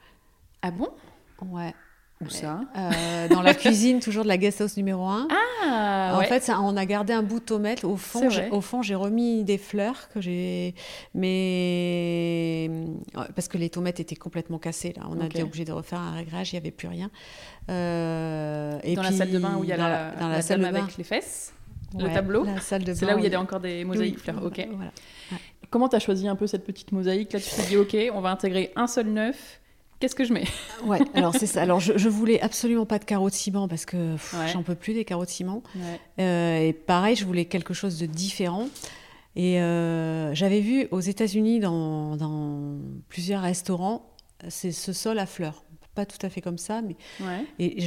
[0.68, 0.90] Ah bon?
[1.52, 1.76] Ouais.
[2.22, 2.62] Où ça?
[2.76, 5.28] Euh, dans la cuisine, toujours de la guest house numéro 1.
[5.32, 6.26] Ah en ouais.
[6.26, 7.84] fait, ça, on a gardé un bout de tomate.
[7.84, 10.74] Au fond, au fond, j'ai remis des fleurs que j'ai,
[11.14, 12.72] mais
[13.36, 14.94] parce que les tomates étaient complètement cassées.
[14.98, 16.52] Là, on a été obligé de refaire un réglage.
[16.52, 17.12] Il n'y avait plus rien.
[17.70, 20.36] Euh, et dans la salle de bain où il y a dans la, dans la
[20.38, 21.54] la salle de bain, avec les fesses.
[21.96, 22.44] le Ouais, tableau.
[22.44, 24.44] La salle de C'est là où il y a encore des mosaïques Oui, fleurs.
[24.44, 24.68] Ok.
[24.76, 24.92] Voilà.
[25.70, 27.34] Comment tu as choisi un peu cette petite mosaïque?
[27.34, 29.60] Là, tu t'es dit, ok, on va intégrer un seul neuf.
[30.00, 30.46] Qu'est-ce que je mets
[30.86, 31.62] Ouais, alors c'est ça.
[31.62, 34.48] Alors je, je voulais absolument pas de carreaux de ciment parce que Ouais.
[34.52, 35.64] j'en peux plus des carreaux de ciment.
[35.76, 36.00] Ouais.
[36.24, 38.68] Euh, et pareil, je voulais quelque chose de différent.
[39.36, 42.78] Et euh, j'avais vu aux États-Unis dans, dans
[43.10, 44.10] plusieurs restaurants,
[44.48, 45.65] c'est ce sol à fleurs.
[45.96, 47.46] Pas tout à fait comme ça, mais Ouais.
[47.58, 47.80] et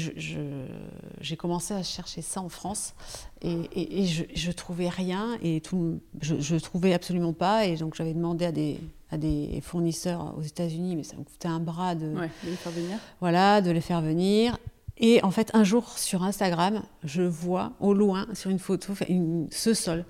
[1.21, 2.95] j'ai commencé à chercher ça en France
[3.43, 7.77] et, et- et je, je trouvais rien et tout, je, je trouvais absolument pas et
[7.77, 8.79] donc j'avais demandé à des,
[9.11, 12.57] à des fournisseurs aux États-Unis, mais ça me coûtait un bras de, Ouais, de les
[12.57, 12.99] faire venir.
[13.21, 14.59] voilà, de les faire venir.
[15.01, 19.47] Et en fait, un jour sur Instagram, je vois au loin, sur une photo, une-
[19.53, 20.05] ce sol.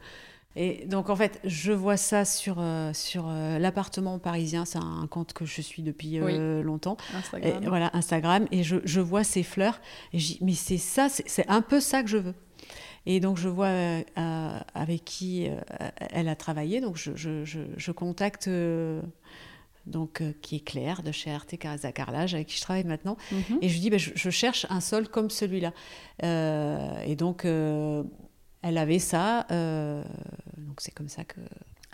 [0.61, 4.65] Et donc, en fait, je vois ça sur, euh, sur euh, l'appartement parisien.
[4.65, 6.97] C'est un compte que je suis depuis euh, longtemps.
[7.13, 7.65] Et, Instagram.
[7.69, 8.49] voilà, Instagram.
[8.51, 9.81] Et je, je vois ces fleurs.
[10.13, 12.35] Et je dis, mais c'est ça, c'est un peu ça que je veux.
[13.07, 13.71] Et donc, je vois
[14.75, 15.49] avec qui
[16.11, 16.81] elle a travaillé.
[16.81, 18.51] Donc, je, je, je, contacte.
[19.87, 23.17] donc, euh, qui est Claire de chez RT Carreza Carrelage, avec qui je travaille maintenant.
[23.31, 23.59] Mhm.
[23.63, 25.73] Et je lui dis, bah, je, je cherche un sol comme celui-là.
[26.25, 28.03] Euh, et donc, euh,
[28.63, 29.47] elle avait ça.
[29.51, 30.03] euh,
[30.57, 31.41] donc, c'est comme ça que.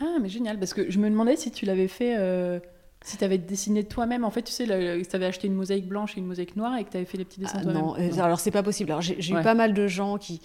[0.00, 2.58] Ah, mais génial, parce que je me demandais si tu l'avais fait, euh,
[3.04, 4.24] si tu avais dessiné toi-même.
[4.24, 4.72] En fait, tu sais, tu
[5.16, 7.24] avais acheté une mosaïque blanche et une mosaïque noire et que tu avais fait les
[7.24, 7.82] petits dessins Ah, toi-même.
[7.82, 8.90] non, euh, alors c'est pas possible.
[8.90, 9.40] Alors, j'ai Ouais.
[9.40, 10.40] eu pas mal de gens qui.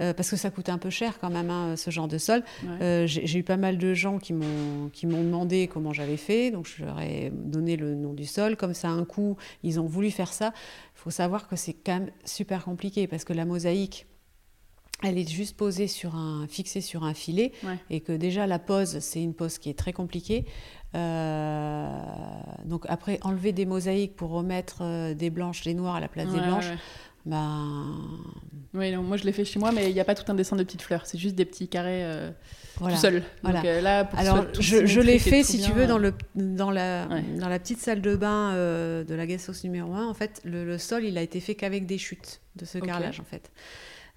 [0.00, 2.42] euh, parce que ça coûte un peu cher quand même, hein, ce genre de sol.
[2.64, 2.82] Ouais.
[2.82, 6.16] Euh, j'ai j'ai eu pas mal de gens qui m'ont qui m'ont demandé comment j'avais
[6.18, 8.56] fait, donc je leur ai donné le nom du sol.
[8.56, 10.52] Comme ça, un coup, ils ont voulu faire ça.
[10.94, 14.06] Il faut savoir que c'est quand même super compliqué parce que la mosaïque,
[15.02, 17.78] elle est juste posée sur un, fixée sur un filet, Ouais.
[17.90, 20.44] et que déjà la pose, c'est une pose qui est très compliquée.
[20.94, 21.88] Euh,
[22.64, 26.28] donc après, enlever des mosaïques pour remettre euh, des blanches, des noires à la place
[26.32, 26.78] des blanches, ouais.
[27.26, 27.94] ben
[28.72, 30.34] Oui, non, moi je l'ai fait chez moi, mais il n'y a pas tout un
[30.34, 32.30] dessin de petites fleurs, c'est juste des petits carrés euh,
[32.78, 32.94] voilà.
[32.94, 33.22] tout seul.
[33.42, 33.58] Voilà.
[33.60, 36.70] Donc euh, là, pour Alors, je, je l'ai fait, si tu veux, dans, le, dans,
[36.70, 37.06] la,
[37.38, 40.06] dans la petite salle de bain de la Gassos numéro 1.
[40.08, 43.20] En fait, le, le sol, il a été fait qu'avec des chutes de ce carrelage,
[43.20, 43.50] en fait.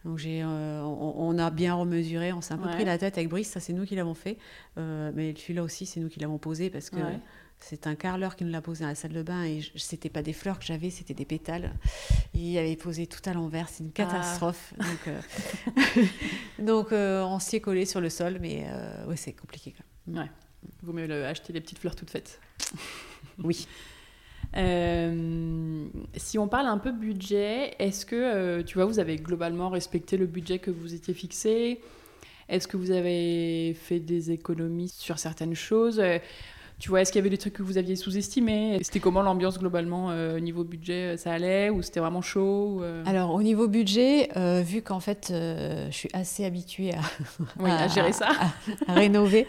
[0.05, 2.75] Donc, j'ai, euh, on, on a bien remesuré, on s'est un peu Ouais.
[2.75, 4.37] pris la tête avec Brice, ça c'est nous qui l'avons fait.
[4.77, 7.19] Euh, mais celui-là aussi, c'est nous qui l'avons posé parce que Ouais.
[7.59, 10.21] c'est un carreleur qui nous l'a posé dans la salle de bain et c'était pas
[10.21, 11.73] des fleurs que j'avais, c'était des pétales.
[12.33, 14.73] Il avait posé tout à l'envers, c'est une catastrophe.
[14.79, 14.83] Ah.
[14.83, 15.21] Donc, euh,
[16.59, 18.65] donc on s'y est collé sur le sol, mais
[19.07, 19.83] ouais, c'est compliqué quand
[20.13, 20.23] même.
[20.23, 20.31] Ouais.
[20.83, 22.39] Vaut mieux acheter des petites fleurs toutes faites.
[23.43, 23.67] Oui.
[24.57, 25.85] Euh,
[26.17, 30.17] si on parle un peu budget, est-ce que, euh, tu vois, vous avez globalement respecté
[30.17, 31.79] le budget que vous étiez fixé?
[32.49, 35.99] Est-ce que vous avez fait des économies sur certaines choses?
[35.99, 36.17] Euh,
[36.81, 38.79] Tu vois, est-ce qu'il y avait des trucs que vous aviez sous-estimés?
[38.81, 42.83] C'était comment l'ambiance globalement euh, au niveau budget Ça allait ou c'était vraiment chaud ou,
[42.83, 47.01] euh, Alors au niveau budget, euh, vu qu'en fait je suis assez habituée à,
[47.59, 48.29] oui, à gérer ça.
[48.87, 49.45] à rénover,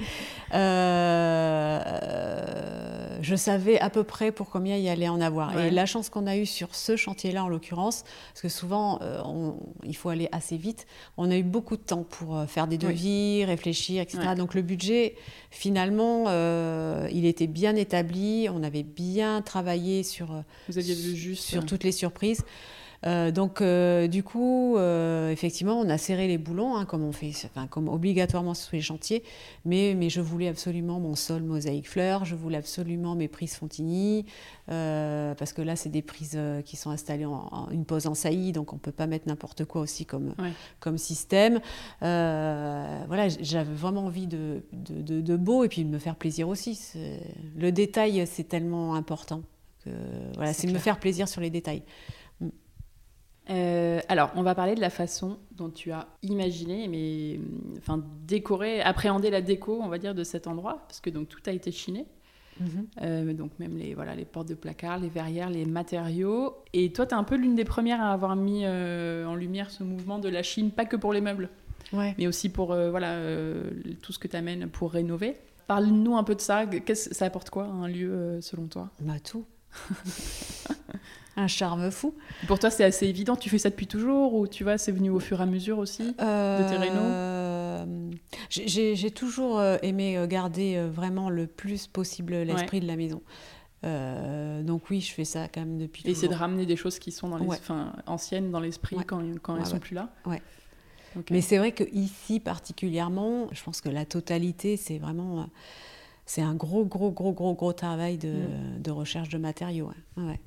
[3.20, 5.54] je savais à peu près pour combien il y allait en avoir.
[5.54, 5.68] Ouais.
[5.68, 9.20] Et la chance qu'on a eue sur ce chantier-là en l'occurrence, parce que souvent euh,
[9.24, 12.66] on- il faut aller assez vite, on a eu beaucoup de temps pour euh, faire
[12.66, 12.92] des Oui.
[12.92, 14.18] devis, réfléchir, etc.
[14.28, 14.34] Ouais.
[14.34, 15.16] Donc le budget,
[15.50, 20.28] finalement, euh, il était bien établi, on avait bien travaillé sur...
[20.68, 22.44] Vous aviez vu juste sur toutes les surprises.
[23.06, 27.12] Euh, donc, euh, du coup, euh, effectivement, on a serré les boulons, hein, comme on
[27.12, 29.22] fait, enfin, comme obligatoirement sur les chantiers.
[29.64, 34.26] Mais, mais je voulais absolument mon sol mosaïque fleur, je voulais absolument mes prises Fontigny,
[34.66, 38.72] parce que là, c'est des prises qui sont installées en, une pose en saillie, donc
[38.72, 40.34] on peut pas mettre n'importe quoi aussi comme,
[40.78, 41.60] comme système.
[42.00, 46.78] voilà, j'avais vraiment envie de, de, de, beau et puis de me faire plaisir aussi.
[47.56, 49.42] Le détail, c'est tellement important.
[49.84, 49.90] Que,
[50.34, 51.82] voilà, c'est me faire plaisir sur les détails.
[53.50, 57.40] Euh, alors, on va parler de la façon dont tu as imaginé, mais
[57.78, 61.40] enfin décoré, appréhendé la déco, on va dire, de cet endroit, parce que donc tout
[61.46, 62.06] a été chiné.
[62.60, 62.86] Mhm.
[63.02, 66.58] Euh, donc même les voilà les portes de placard, les verrières, les matériaux.
[66.72, 69.70] Et toi, tu es un peu l'une des premières à avoir mis euh, en lumière
[69.70, 71.48] ce mouvement de la Chine, pas que pour les meubles,
[71.92, 73.18] mais aussi pour voilà
[74.02, 75.36] tout ce que tu amènes pour rénover.
[75.66, 76.64] Parle-nous un peu de ça.
[76.94, 78.90] Ça apporte quoi un lieu selon toi?
[79.00, 79.46] Bah tout.
[81.36, 82.14] un charme fou.
[82.46, 83.36] Pour toi, c'est assez évident.
[83.36, 85.78] Tu fais ça depuis toujours ou tu vois, c'est venu au fur et à mesure
[85.78, 87.84] aussi de tes euh,
[88.48, 93.22] J'ai toujours euh, aimé euh, garder vraiment le plus possible l'esprit de la maison.
[93.82, 96.02] donc oui, je fais ça quand même depuis.
[96.06, 97.48] Et c'est de ramener des choses qui sont dans les,
[98.06, 100.10] anciennes dans l'esprit quand, quand elles sont plus là?
[100.26, 100.42] Ouais.
[101.30, 105.48] Mais c'est vrai que ici particulièrement, je pense que la totalité, c'est vraiment,
[106.24, 108.82] c'est un gros, gros, gros, gros, gros travail de, mm.
[108.82, 109.90] de recherche de matériaux.
[110.16, 110.38] Ouais.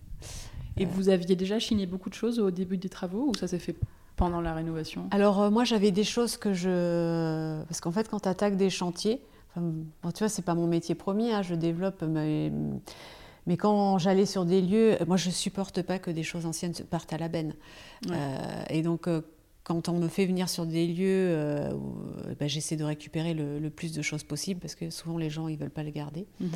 [0.78, 3.60] Et vous aviez déjà chiné beaucoup de choses au début des travaux ou ça s'est
[3.60, 3.76] fait
[4.16, 5.08] pendant la rénovation?
[5.12, 7.64] Alors euh, moi j'avais des choses que je...
[7.64, 9.22] Parce qu'en fait quand tu attaques des chantiers,
[9.56, 12.02] bon, tu vois c'est pas mon métier premier, hein, je développe...
[12.04, 12.52] Mais...
[13.46, 17.12] Mais quand j'allais sur des lieux, moi je supporte pas que des choses anciennes partent
[17.12, 17.54] à la benne.
[18.10, 19.20] Euh, et donc euh,
[19.64, 23.70] quand on me fait venir sur des lieux, euh, euh, ben, j'essaie de récupérer le,
[23.70, 26.28] plus de choses possible parce que souvent les gens ils veulent pas le garder.
[26.42, 26.50] Mhm.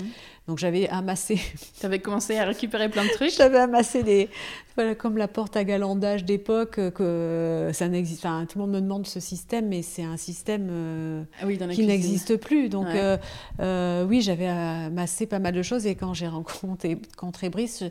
[0.47, 1.39] Donc j'avais amassé.
[1.80, 3.32] tu avais commencé à récupérer plein de trucs?
[3.32, 4.30] j'avais amassé des,
[4.76, 8.26] voilà, comme la porte à galandage d'époque euh, que ça n'existe.
[8.26, 12.36] Enfin, tout le monde me demande ce système, mais c'est un système ah qui n'existe
[12.36, 12.68] plus.
[12.68, 17.86] Donc oui, j'avais amassé pas mal de choses et quand j'ai rencontré, rencontré Brice,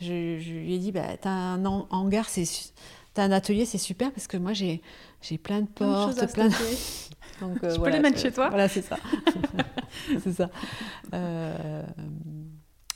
[0.00, 2.44] je, lui ai dit, bah, as un hangar, c'est
[3.14, 4.82] T'as un atelier, c'est super parce que moi j'ai
[5.22, 6.54] j'ai plein de portes, plein de...
[7.40, 8.96] Donc, euh, peux les mettre chez toi Voilà, c'est ça.
[10.22, 10.50] c'est ça.
[11.12, 11.82] Euh,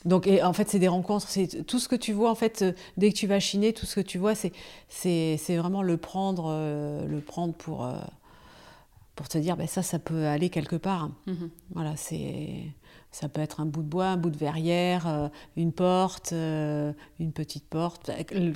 [0.04, 1.26] donc, et en fait, c'est des rencontres.
[1.28, 2.30] C'est tout ce que tu vois.
[2.30, 4.52] En fait, euh, dès que tu vas chiner, tout ce que tu vois, c'est
[4.88, 6.52] c'est vraiment le prendre,
[7.06, 7.88] le prendre pour
[9.16, 11.10] pour te dire, ben ça, ça peut aller quelque part.
[11.26, 11.50] Mhm.
[11.74, 12.72] Voilà, c'est
[13.10, 16.92] ça peut être un bout de bois, un bout de verrière, euh, une porte, euh,
[17.18, 18.10] une petite porte,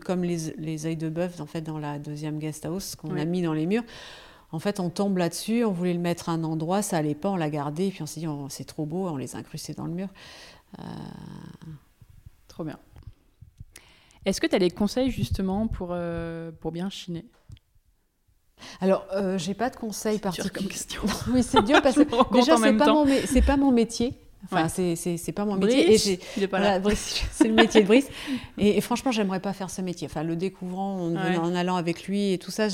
[0.05, 3.24] comme les, les œils de bœuf en fait dans la deuxième guest house qu'on a
[3.24, 3.84] mis dans les murs.
[4.50, 7.30] En fait, on tombe là-dessus, on voulait le mettre à un endroit, ça allait pas,
[7.30, 9.38] on l'a gardé, et puis on s'est dit oh, c'est trop beau, on les a
[9.38, 10.09] incrustés dans le mur.
[10.78, 10.82] Euh,
[12.48, 12.78] trop bien.
[14.24, 15.96] Est-ce que tu as des conseils justement pour,
[16.61, 17.24] pour bien chiner?
[18.80, 20.68] Alors, euh, j'ai pas de conseils particuliers.
[21.32, 23.07] oui, c'est dur parce que déjà, c'est pas, mon,
[23.46, 24.18] pas mon métier.
[24.45, 26.18] Enfin, c'est pas mon métier.
[27.32, 28.09] c'est le métier de Brice.
[28.59, 30.09] Et, franchement, j'aimerais pas faire ce métier.
[30.11, 32.68] Enfin, le découvrant en, allant avec lui et tout ça,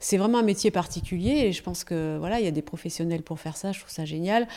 [0.00, 1.46] c'est vraiment un métier particulier.
[1.46, 3.72] Et je pense que voilà, il y a des professionnels pour faire ça.
[3.72, 4.48] Je trouve ça génial.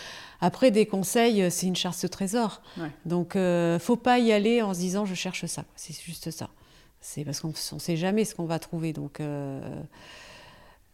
[0.42, 2.62] Après, des conseils, c'est une chasse au trésor.
[3.06, 5.64] Donc, euh, faut pas y aller en se disant je cherche ça.
[5.76, 6.50] C'est juste ça.
[7.00, 8.94] C'est parce qu'on ne sait jamais ce qu'on va trouver.
[8.94, 9.20] Donc.
[9.20, 9.62] Euh,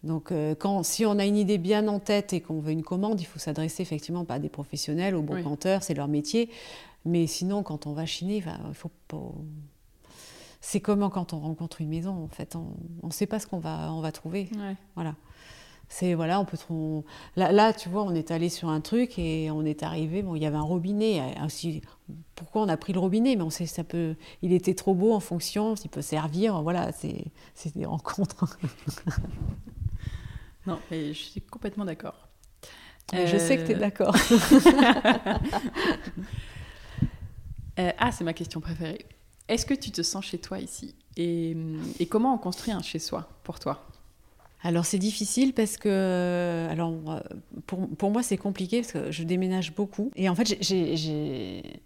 [0.04, 2.84] donc, euh, quand, si on a une idée bien en tête et qu'on veut une
[2.84, 6.50] commande, il faut s'adresser effectivement pas à des professionnels, aux brocanteurs, c'est leur métier.
[7.06, 9.18] Mais sinon, quand on va chiner, il faut pas.
[10.60, 13.60] C'est comme quand on rencontre une maison, en fait, on ne sait pas ce qu'on
[13.60, 14.50] va, on va trouver.
[14.96, 15.16] Voilà.
[15.90, 16.58] C'est voilà, on peut
[17.36, 20.24] là, là, tu vois, on est allé sur un truc et on est arrivé.
[20.24, 21.22] Bon, il y avait un robinet.
[21.46, 21.82] Aussi,
[22.36, 23.36] pourquoi on a pris le robinet?
[23.36, 24.16] Mais on sait, ça peut.
[24.42, 26.62] Il était trop beau en fonction, s'il peut servir.
[26.62, 28.58] Voilà, c'est des rencontres.
[30.66, 32.28] Non, je suis complètement d'accord.
[33.14, 34.16] Je sais que tu es euh, d'accord.
[37.80, 39.04] Euh, ah, c'est ma question préférée.
[39.48, 40.94] Est-ce que tu te sens chez toi ici?
[41.18, 41.58] Et,
[42.08, 43.88] comment on construit un chez soi pour toi?
[44.62, 46.94] Alors c'est difficile parce que alors
[47.66, 51.82] pour, pour moi c'est compliqué parce que je déménage beaucoup et en fait j'ai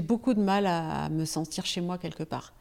[0.00, 2.54] beaucoup de mal à me sentir chez moi quelque part.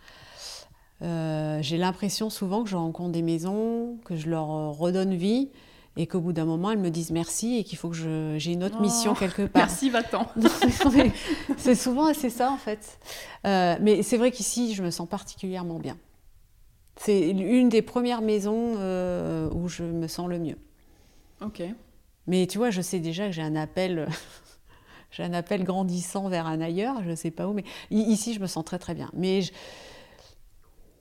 [1.03, 5.49] Euh, j'ai l'impression souvent que je rencontre des maisons, que je leur euh, redonne vie
[5.97, 7.95] et qu'au bout d'un moment, elles me disent merci et qu'il faut que
[8.37, 9.63] j'ai une autre mission oh, quelque part.
[9.63, 10.27] Merci, va-t'en.
[11.57, 12.99] c'est souvent assez ça, en fait.
[13.45, 15.97] Euh, mais c'est vrai qu'ici, je me sens particulièrement bien.
[16.95, 18.75] C'est une des premières maisons
[19.53, 20.57] où je me sens le mieux.
[21.41, 21.63] Ok.
[22.27, 24.07] Mais tu vois, je sais déjà que j'ai un appel...
[25.11, 28.39] j'ai un appel grandissant vers un ailleurs, je ne sais pas où, mais ici, je
[28.39, 29.09] me sens très très bien.
[29.13, 29.51] Mais je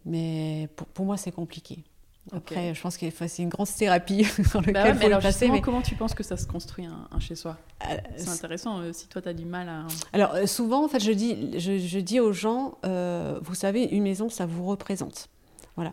[0.04, 1.84] Mais pour, pour moi, c'est compliqué.
[2.32, 5.48] Après, je pense que c'est une grande thérapie dans bah laquelle il faut passer.
[5.48, 5.60] Mais...
[5.60, 7.56] Comment tu penses que ça se construit un, chez-soi
[7.88, 9.86] euh, C'est intéressant euh, si toi, tu as du mal à...
[10.12, 14.02] Alors, euh, souvent, en fait, je dis, je, je dis aux gens, vous savez, une
[14.02, 15.28] maison, ça vous représente.
[15.76, 15.92] Voilà.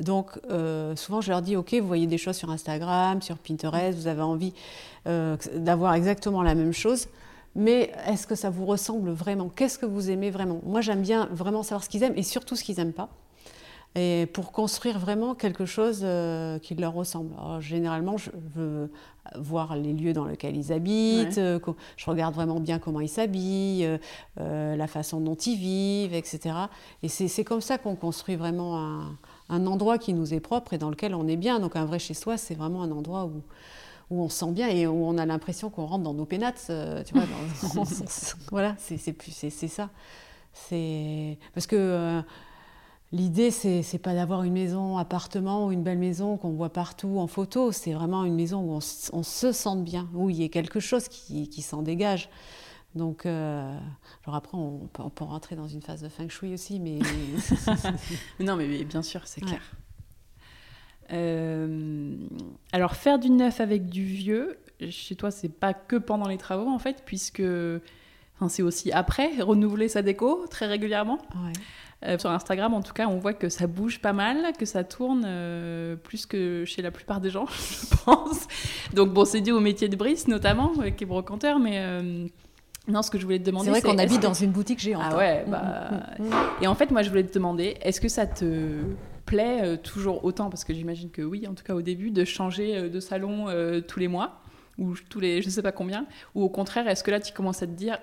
[0.00, 0.38] donc,
[0.96, 4.22] souvent, je leur dis, OK, vous voyez des choses sur Instagram, sur Pinterest, vous avez
[4.22, 4.52] envie
[5.04, 7.08] d'avoir exactement la même chose
[7.54, 9.48] mais est-ce que ça vous ressemble vraiment?
[9.48, 10.60] Qu'est-ce que vous aimez vraiment?
[10.64, 13.08] Moi, j'aime bien vraiment savoir ce qu'ils aiment et surtout ce qu'ils n'aiment pas
[13.94, 17.34] et pour construire vraiment quelque chose euh, qui leur ressemble.
[17.60, 18.90] généralement, je veux
[19.34, 21.58] voir les lieux dans lesquels ils habitent, euh,
[21.96, 23.98] je regarde vraiment bien comment ils s'habillent,
[24.40, 26.54] euh, la façon dont ils vivent, etc.
[27.02, 29.00] Et c'est comme ça qu'on construit vraiment
[29.48, 31.58] un, endroit qui nous est propre et dans lequel on est bien.
[31.58, 33.42] Donc un vrai chez soi, c'est vraiment un endroit où,
[34.10, 36.70] où on se sent bien et où on a l'impression qu'on rentre dans nos pénates.
[37.06, 37.24] tu vois,
[38.50, 39.90] voilà, c'est ça.
[40.52, 42.22] C'est parce que
[43.10, 47.18] L'idée, c'est n'est pas d'avoir une maison, appartement ou une belle maison qu'on voit partout
[47.18, 47.72] en photo.
[47.72, 48.72] C'est vraiment une maison où
[49.12, 52.28] on, se sente bien, où il y a quelque chose qui, s'en dégage.
[52.94, 53.78] Donc, euh,
[54.26, 56.98] alors après, on peut, rentrer dans une phase de feng shui aussi, mais.
[58.40, 59.62] non, mais bien sûr, c'est clair.
[61.12, 62.14] Euh,
[62.72, 64.58] alors, faire du neuf avec du vieux,
[64.90, 67.42] chez toi, c'est pas que pendant les travaux, en fait, puisque
[68.36, 71.18] enfin, c'est aussi après, renouveler sa déco très régulièrement.
[71.34, 71.52] Ouais.
[72.06, 74.84] Euh, sur Instagram, en tout cas, on voit que ça bouge pas mal, que ça
[74.84, 78.46] tourne euh, plus que chez la plupart des gens, je pense.
[78.94, 81.82] Donc, bon, c'est dû au métier de Brice, notamment, qui est brocanteur, mais.
[82.88, 85.02] Non, ce que je voulais te demander, c'est vrai qu'on habite dans une boutique géante.
[85.04, 85.50] Ah ouais, hein.
[85.50, 85.90] bah...
[86.18, 86.62] Mm, mm, mm.
[86.62, 88.80] Et en fait, moi, je voulais te demander, est-ce que ça te
[89.28, 92.88] plaît toujours autant, parce que j'imagine que oui, en tout cas au début, de changer
[92.88, 93.46] de salon
[93.86, 94.40] tous les mois
[94.78, 97.62] ou tous les, je sais pas combien, ou au contraire, est-ce que là, tu commences
[97.62, 97.98] à te dire,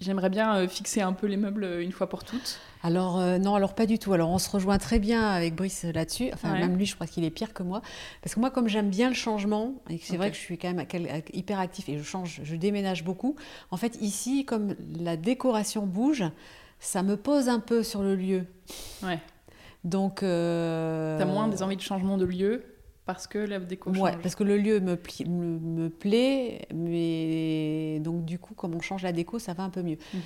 [0.00, 2.58] J'aimerais bien euh, fixer un peu les meubles euh, une fois pour toutes?
[2.82, 4.14] Alors euh, non, alors pas du tout.
[4.14, 6.30] Alors on se rejoint très bien avec Brice là-dessus.
[6.32, 7.82] Enfin même lui, je crois qu'il est pire que moi,
[8.22, 10.72] parce que moi comme j'aime bien le changement et c'est vrai que je suis quand
[10.72, 10.86] même
[11.34, 13.36] hyper actif et je change, je déménage beaucoup.
[13.70, 16.24] En fait ici, comme la décoration bouge,
[16.78, 18.46] ça me pose un peu sur le lieu.
[19.02, 19.18] Ouais.
[19.84, 20.22] Donc.
[20.22, 21.18] Euh...
[21.18, 22.64] T'as moins des envies de changement de lieu
[23.06, 28.38] parce que la déco Ouais, parce que le lieu me, me, plaît, mais donc du
[28.38, 29.98] coup, comme on change la déco, ça va un peu mieux.
[30.14, 30.20] Mhm.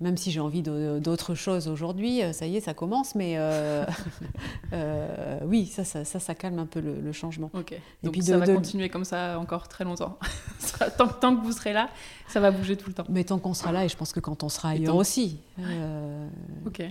[0.00, 3.86] Même si j'ai envie d'autres choses aujourd'hui, euh, ça y est, ça commence, mais euh,
[4.72, 7.48] euh, oui, ça ça, ça, calme un peu le, changement.
[7.54, 7.72] Ok.
[7.72, 10.18] Et Donc puis ça va continuer comme ça encore très longtemps.
[10.98, 11.88] tant, tant, que vous serez là,
[12.26, 13.04] ça va bouger tout le temps.
[13.08, 15.38] Mais tant qu'on sera là, et je pense que quand on sera ailleurs aussi,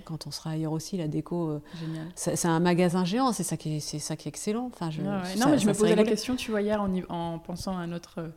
[0.05, 1.61] quand on sera ailleurs aussi, la déco,
[2.15, 4.71] c'est un magasin géant, c'est ça qui est, c'est ça qui est excellent.
[4.73, 7.77] Enfin, je, non, mais je me posais la question, tu vois, hier en, en pensant
[7.77, 8.31] à notre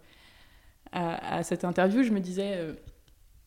[0.91, 2.75] à, à, cette interview, je me disais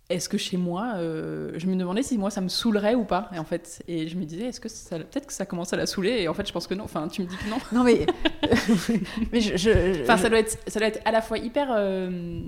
[0.09, 3.29] est-ce que chez moi, euh, je me demandais si moi ça me saoulerait ou pas,
[3.33, 5.77] et en fait, et je me disais, est-ce que ça, peut-être que ça commence à
[5.77, 6.85] la saouler, et en fait, je pense que non.
[6.85, 7.57] Enfin, tu me dis que non.
[7.71, 8.07] Non, mais,
[9.31, 12.41] mais je, enfin, ça doit être, ça doit être à la fois hyper, euh,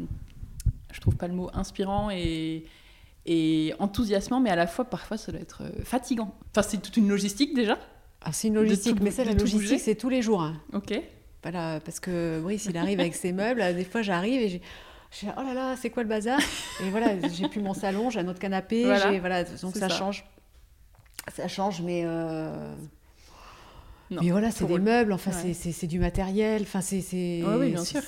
[0.91, 2.65] je trouve pas le mot inspirant et
[3.27, 6.33] et enthousiasmant, mais à la fois parfois ça doit être euh, fatigant.
[6.51, 7.77] Enfin, c'est toute une logistique déjà.
[8.23, 10.41] Ah, c'est une logistique, mais ça, la logistique, c'est tous les jours.
[10.41, 10.59] Hein.
[10.73, 10.99] Ok.
[11.43, 13.63] Voilà, parce que Brice, il arrive avec ses meubles.
[13.75, 14.61] Des fois, j'arrive et j'ai
[15.11, 16.39] je suis oh là là, c'est quoi le bazar?
[16.81, 20.25] Et voilà, j'ai plus mon salon, j'ai un autre canapé, voilà, voilà donc ça, change.
[21.33, 22.03] Ça change, mais.
[22.05, 22.73] Euh...
[24.09, 27.43] mais voilà, c'est des meubles, enfin, c'est du matériel, enfin, c'est.
[27.43, 28.01] oui, bien sûr.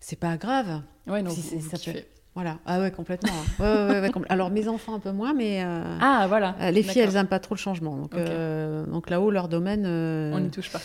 [0.00, 0.82] C'est pas grave.
[1.06, 1.98] Ouais, donc, si ça peut...
[2.34, 3.32] Voilà, ah ouais, complètement.
[3.60, 4.10] Hein.
[4.28, 6.56] Alors mes enfants un peu moins, mais euh, ah voilà.
[6.60, 7.96] Euh, les filles, elles n'aiment pas trop le changement.
[7.96, 9.86] Donc, euh, donc là-haut, leur domaine.
[9.86, 10.80] on n'y touche pas.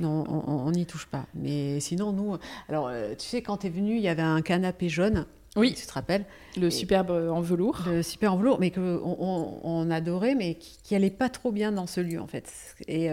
[0.00, 1.26] Non, on n'y touche pas.
[1.34, 2.36] Mais sinon, nous,
[2.68, 5.26] alors tu sais, quand tu es venu, il y avait un canapé jaune.
[5.56, 5.72] Oui.
[5.74, 6.24] Tu te rappelles?
[6.56, 7.82] Le superbe en velours.
[7.86, 11.52] Le super en velours, mais qu'on on, on, adorait, mais qui, qui allait pas trop
[11.52, 12.52] bien dans ce lieu, en fait.
[12.86, 13.08] Et,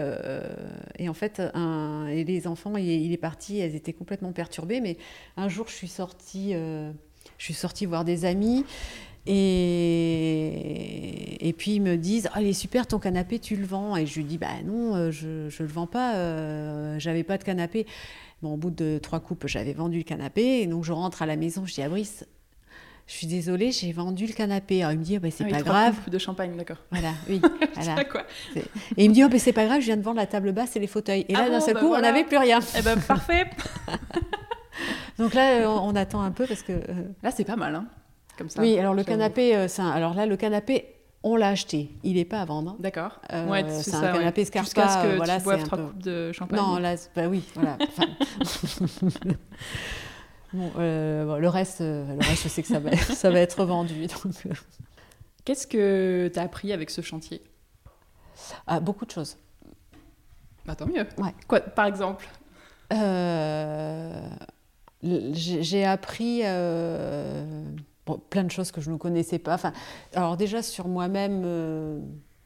[0.98, 4.80] et en fait, un, et les enfants, il, il, est parti, elles étaient complètement perturbées,
[4.80, 4.96] mais
[5.36, 6.52] un jour, je suis sortie
[7.38, 8.64] je suis sortie voir des amis.
[9.28, 10.56] Et,
[11.48, 14.06] et puis ils me disent Ah, il est super ton canapé, tu le vends Et
[14.06, 17.44] je lui dis Bah non, euh, je ne le vends pas, euh, j'avais pas de
[17.44, 17.86] canapé.
[18.42, 20.60] Bon, au bout de trois coupes, j'avais vendu le canapé.
[20.60, 22.24] Et donc je rentre à la maison, je dis à Brice
[23.08, 24.82] Je suis désolée, j'ai vendu le canapé.
[24.82, 25.96] Alors il me dit oh, bah, C'est ah pas grave.
[26.08, 26.78] de champagne, d'accord.
[26.92, 27.40] Voilà, oui.
[27.74, 28.04] voilà.
[28.04, 28.22] quoi
[28.54, 30.52] et il me dit oh, bah, C'est pas grave, je viens de vendre la table
[30.52, 31.26] basse et les fauteuils.
[31.28, 32.60] Et là, ah d'un seul bah coup, on n'avait plus rien.
[32.78, 33.50] Eh ben parfait
[35.18, 36.72] Donc là, euh, on, attend un peu parce que.
[36.72, 37.86] Euh, là, c'est pas mal, hein,
[38.38, 38.60] comme ça.
[38.60, 41.90] Oui, alors le canapé, euh, alors là, le canapé, on l'a aché.
[42.02, 42.76] Il n'est pas à vendre.
[42.78, 43.20] D'accord.
[43.48, 44.64] ouais, c'est un canapé Scarpa.
[44.64, 45.84] Jusqu'à ce que voilà, tu boives trois peu...
[45.84, 46.58] coupes de champagne.
[46.58, 47.78] Non, là, bah oui, voilà.
[50.52, 54.06] bon, le reste, le reste, je sais que ça va, ça va être vendu.
[54.06, 54.34] Donc,
[55.44, 57.40] Qu'est-ce que tu as appris avec ce chantier?
[58.66, 59.38] Ah, Beaucoup de choses.
[60.66, 61.06] Bah, tant mieux.
[61.18, 61.34] Ouais.
[61.46, 62.26] Quoi, par exemple?
[62.92, 64.28] Euh,
[65.02, 67.64] J'ai appris euh,
[68.30, 69.54] plein de choses que je ne connaissais pas.
[69.54, 69.72] Enfin,
[70.14, 72.00] alors déjà sur moi-même, euh,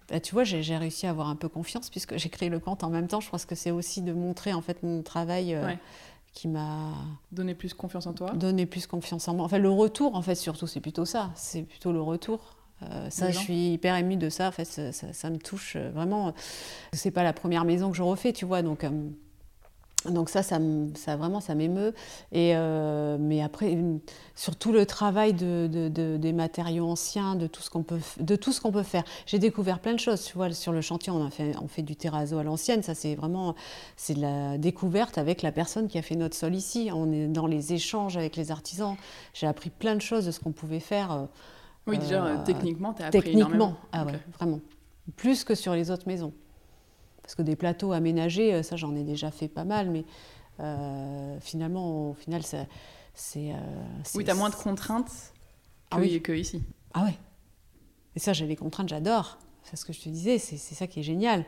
[0.08, 2.84] bah, tu vois, j'ai réussi à avoir un peu confiance puisque j'ai créé le compte
[2.84, 3.20] en même temps.
[3.20, 5.56] Je pense que c'est aussi de montrer en fait mon travail.
[6.32, 6.92] qui m'a
[7.32, 10.36] donné plus confiance en toi donné plus confiance en moi enfin le retour en fait
[10.36, 14.28] surtout c'est plutôt ça c'est plutôt le retour euh, ça, je suis hyper émue de
[14.28, 14.48] ça.
[14.48, 16.34] En fait, ça, ça, me touche euh, vraiment.
[16.92, 18.62] C'est pas la première maison que je refais, tu vois.
[18.62, 18.90] Donc, euh,
[20.08, 20.58] donc ça, ça,
[20.94, 21.94] ça, vraiment, ça m'émeut.
[22.32, 22.54] Et
[23.18, 23.76] mais après,
[24.34, 28.52] surtout le travail de, de, des matériaux anciens, de tout ce qu'on peut, de tout
[28.52, 29.04] ce qu'on peut faire.
[29.26, 30.24] J'ai découvert plein de choses.
[30.24, 32.82] Tu vois, sur le chantier, on a fait, on fait du terrazzo à l'ancienne.
[32.82, 33.54] Ça, c'est vraiment,
[33.96, 36.90] c'est de la découverte avec la personne qui a fait notre sol ici.
[36.92, 38.96] On est dans les échanges avec les artisans.
[39.34, 41.28] J'ai appris plein de choses de ce qu'on pouvait faire.
[41.86, 44.60] Oui, déjà, euh, techniquement, tu as appris Techniquement, ah ouais, vraiment.
[45.16, 46.32] Plus que sur les autres maisons.
[47.30, 50.04] Parce que des plateaux aménagés, euh, ça, j'en ai déjà fait pas mal, mais
[50.58, 53.54] euh, finalement, au final, c'est.
[54.16, 55.32] oui, tu as moins de contraintes
[55.92, 56.20] ah que, oui.
[56.20, 56.60] que ici.
[56.92, 57.16] Ah ouais.
[58.16, 59.38] Et ça, j'ai les contraintes, j'adore.
[59.62, 61.44] C'est ce que je te disais, c'est ça qui est génial.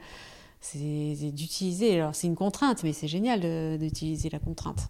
[0.61, 1.99] C'est d'utiliser.
[2.01, 3.41] Alors, c'est une contrainte, mais c'est génial
[3.81, 4.89] d'utiliser la contrainte.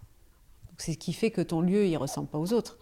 [0.77, 2.77] C'est ce qui fait que ton lieu, il ressemble pas aux autres.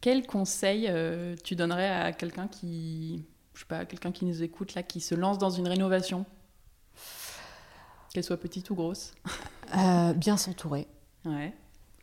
[0.00, 3.24] Quel conseil euh, tu donnerais à quelqu'un qui,
[3.54, 6.26] je sais pas, quelqu'un qui nous écoute là, qui se lance dans une rénovation,
[8.12, 9.14] qu'elle soit petite ou grosse
[9.76, 10.86] euh, Bien s'entourer.
[11.24, 11.52] Ouais.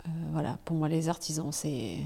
[0.06, 2.00] Euh, voilà, pour moi, les artisans, c'est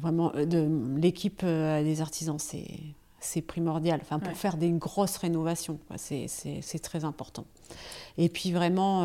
[0.00, 4.00] vraiment de l'équipe des artisans, c'est primordial.
[4.02, 7.44] Enfin, pour faire des grosses rénovations, c'est très important.
[8.18, 9.00] Et puis vraiment,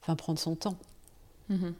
[0.00, 0.76] enfin, prendre son temps.
[1.48, 1.70] Mm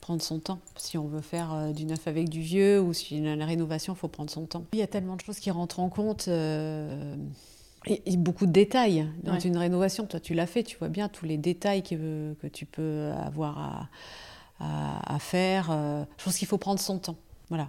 [0.00, 0.58] prendre son temps.
[0.76, 3.96] Si on veut faire euh, du neuf avec du vieux ou si la rénovation, il
[3.96, 4.64] faut prendre son temps.
[4.72, 6.26] Il y a tellement de choses qui rentrent en compte.
[6.28, 7.14] Euh,
[7.86, 10.06] et, beaucoup de détails dans une rénovation.
[10.06, 13.90] Toi, tu l'as fait, tu vois bien tous les détails que, que tu peux avoir
[14.60, 15.70] à, à, faire.
[15.70, 16.04] Euh.
[16.18, 17.16] je pense qu'il faut prendre son temps.
[17.48, 17.68] Voilà.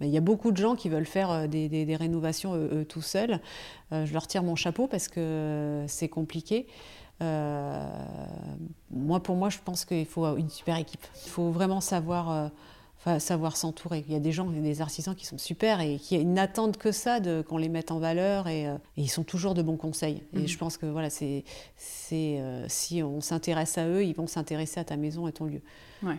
[0.00, 3.02] Il y a beaucoup de gens qui veulent faire des, des, des rénovations eux, tout
[3.02, 3.38] seuls.
[3.92, 6.66] je leur tire mon chapeau parce que c'est compliqué.
[7.22, 7.86] Euh,
[8.90, 11.04] moi, pour moi, je pense qu'il faut une super équipe.
[11.24, 12.48] Il faut vraiment savoir euh,
[13.18, 14.04] savoir s'entourer.
[14.06, 17.18] Il y a des gens, des artisans qui sont super et qui n'attendent que ça,
[17.42, 20.22] qu'on les mette en valeur et, euh, ils sont toujours de bons conseils.
[20.32, 20.48] Et mhm.
[20.48, 21.44] je pense que voilà, c'est,
[21.76, 25.62] si on s'intéresse à eux, ils vont s'intéresser à ta maison et ton lieu.
[26.02, 26.18] Ouais.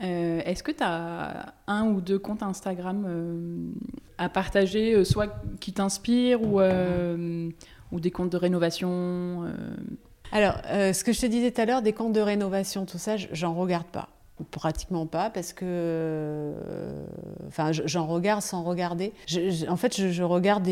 [0.00, 3.72] est-ce que tu as un ou deux comptes Instagram
[4.18, 9.52] à partager, soit qui t'inspirent ou, ou des comptes de rénovation euh?
[10.32, 12.98] Alors, euh, ce que je te disais tout à l'heure, des comptes de rénovation, tout
[12.98, 14.08] ça, j'en regarde pas.
[14.50, 15.64] Pratiquement pas, parce que.
[15.64, 17.06] Euh,
[17.48, 19.12] enfin, j'en regarde sans regarder.
[19.68, 20.68] en fait, je, regarde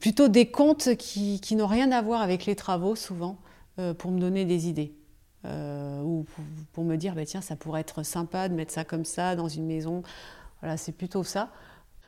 [0.00, 3.38] plutôt des comptes qui, qui n'ont rien à voir avec les travaux, souvent,
[3.98, 4.92] pour me donner des idées.
[5.44, 6.24] ou
[6.72, 9.48] pour, me dire, bah, tiens, ça pourrait être sympa de mettre ça comme ça dans
[9.48, 10.02] une maison.
[10.60, 11.50] Voilà, c'est plutôt ça.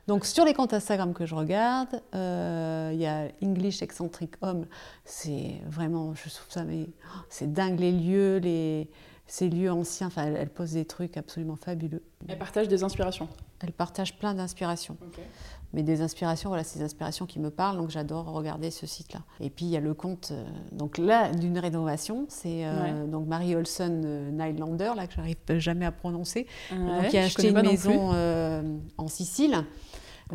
[0.07, 4.65] Donc sur les comptes Instagram que je regarde, euh, il y a English Eccentric Home.
[5.05, 8.89] C'est vraiment, je trouve ça, mais oh, c'est dingue les lieux, les,
[9.27, 10.07] ces lieux anciens.
[10.07, 12.03] Enfin, elle, pose des trucs absolument fabuleux.
[12.27, 13.27] Elle partage des inspirations.
[13.59, 14.97] Elle partage plein d'inspirations.
[15.73, 19.21] Mais des inspirations, voilà, ces inspirations qui me parlent, donc j'adore regarder ce site-là.
[19.39, 23.25] Et puis il y a le compte, euh, donc là, d'une rénovation, c'est euh, donc
[23.25, 26.45] Marie Olson Nylander, là que j'arrive jamais à prononcer,
[27.09, 28.11] qui a acheté une maison
[28.97, 29.65] en Sicile.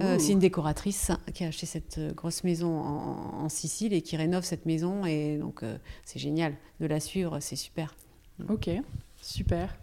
[0.01, 4.16] Euh, c'est une décoratrice qui a acheté cette euh, grosse maison en, Sicile et qui
[4.16, 5.05] rénove cette maison.
[5.07, 7.95] Et donc, euh, c'est génial de la suivre, c'est super.
[8.49, 8.70] Ok,
[9.20, 9.76] super.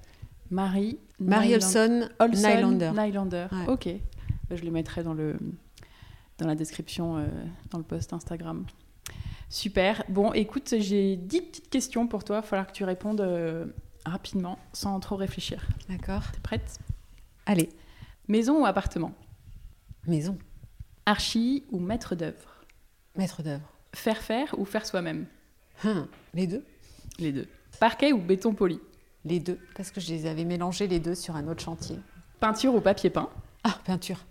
[0.49, 0.99] Marie.
[1.20, 2.91] Marie Olson, Nylander.
[2.95, 3.47] Nylander.
[3.68, 3.89] Ok.
[4.51, 5.38] Je les mettrai dans, le,
[6.38, 7.26] dans la description,
[7.72, 8.66] dans le post Instagram.
[9.49, 10.03] Super.
[10.10, 12.38] Bon, écoute, j'ai 10 petites questions pour toi.
[12.38, 13.26] Il va falloir que tu répondes
[14.06, 15.66] rapidement, sans trop réfléchir.
[15.89, 16.24] D'accord.
[16.32, 16.80] T'es prête?
[17.45, 17.70] Allez.
[18.28, 19.14] Maison ou appartement?
[20.08, 20.38] Maison.
[21.06, 22.64] Archi ou maître d'œuvre?
[23.16, 23.68] Maître d'œuvre.
[23.93, 25.26] Faire faire ou faire soi-même?
[25.84, 26.64] Hum, Les deux.
[27.20, 27.47] Les deux.
[27.80, 28.80] Parquet ou béton poli
[29.23, 31.97] Les deux, parce que je les avais mélangés les deux sur un autre chantier.
[32.39, 33.30] Peinture ou papier peint
[33.63, 34.26] Ah, peinture.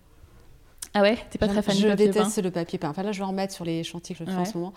[0.97, 2.91] Ah ouais, t'es pas très fan du papier peint Je déteste le papier peint.
[2.91, 4.73] Enfin là, je vais en mettre sur les chantiers que je fais en ce moment.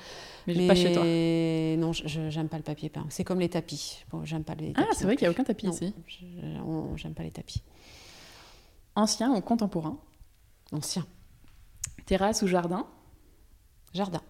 [0.47, 1.03] Mais, pas chez toi.
[1.03, 3.05] Non, j'aime pas le papier peint.
[3.09, 4.03] C'est comme les tapis.
[4.09, 4.89] Bon, j'aime pas les ah, tapis.
[4.91, 5.93] Ah, c'est vrai qu'il n'y a aucun tapis ici.
[6.95, 7.61] J'aime pas les tapis.
[8.95, 9.99] Ancien ou contemporain
[10.71, 11.05] Ancien.
[12.07, 12.87] Terrasse ou jardin
[13.93, 14.21] Jardin.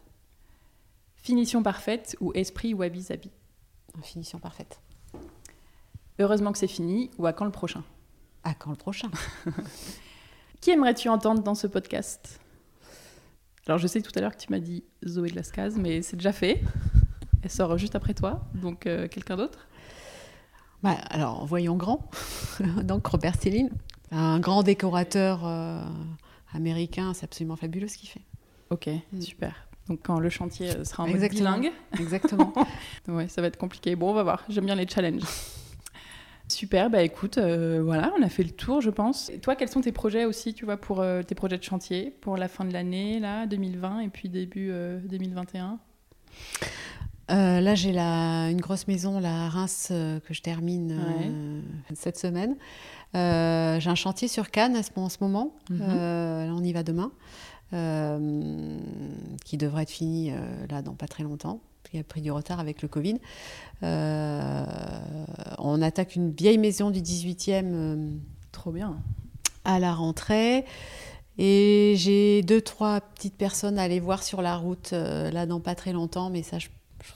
[1.16, 3.32] Finition parfaite ou esprit wabi-sabi
[4.02, 4.82] Finition parfaite.
[6.20, 7.84] Heureusement que c'est fini ou à quand le prochain?
[8.44, 9.10] À quand le prochain?
[10.62, 12.40] Qui aimerais-tu entendre dans ce podcast?
[13.68, 16.16] Alors, je sais tout à l'heure que tu m'as dit Zoé de Lascaz, mais c'est
[16.16, 16.62] déjà fait.
[17.44, 19.68] Elle sort juste après toi, donc euh, quelqu'un d'autre?
[20.82, 22.10] Bah, Alors, voyons grand.
[22.84, 23.70] donc, Robert Céline,
[24.12, 25.82] un grand décorateur euh,
[26.54, 28.24] américain, c'est absolument fabuleux ce qu'il fait.
[28.70, 29.22] Ok, mm.
[29.22, 29.67] super.
[29.90, 31.72] Donc quand le chantier euh, sera en mode bilingue.
[32.00, 32.54] Exactement.
[33.08, 33.96] ouais, ça va être compliqué.
[33.96, 34.44] Bon, on va voir.
[34.50, 35.24] J'aime bien les challenges.
[36.50, 39.30] Super, bah écoute, euh, voilà, on a fait le tour, je pense.
[39.30, 42.16] Et toi, quels sont tes projets aussi, tu vois, pour euh, tes projets de chantier
[42.22, 44.72] pour la fin de l'année, là, 2020 et puis début
[45.06, 45.80] 2021
[47.30, 51.62] là, j'ai une grosse maison, la Reims, que je termine
[51.94, 52.56] cette semaine.
[53.14, 53.20] j'ai
[53.90, 55.54] un chantier sur Cannes en ce moment.
[55.70, 57.12] Là, on y va demain.
[57.74, 58.80] Euh,
[59.44, 60.38] qui devrait être fini euh,
[60.70, 63.18] là dans pas très longtemps qui a pris du retard avec le Covid.
[63.84, 64.66] Euh,
[65.58, 68.20] on attaque une vieille maison du 18e.
[68.54, 68.98] Trop bien.
[69.66, 70.66] À la rentrée.
[71.38, 75.76] Et j'ai deux, trois petites personnes à aller voir sur la route là dans pas
[75.76, 76.68] très longtemps, mais ça, je,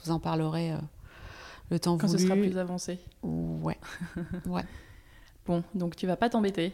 [0.04, 0.74] vous en parlerai
[1.70, 2.98] le temps Quand ce sera plus avancé.
[3.22, 3.78] Ouais.
[4.46, 4.64] ouais.
[5.44, 6.72] Bon, donc tu vas pas t'embêter.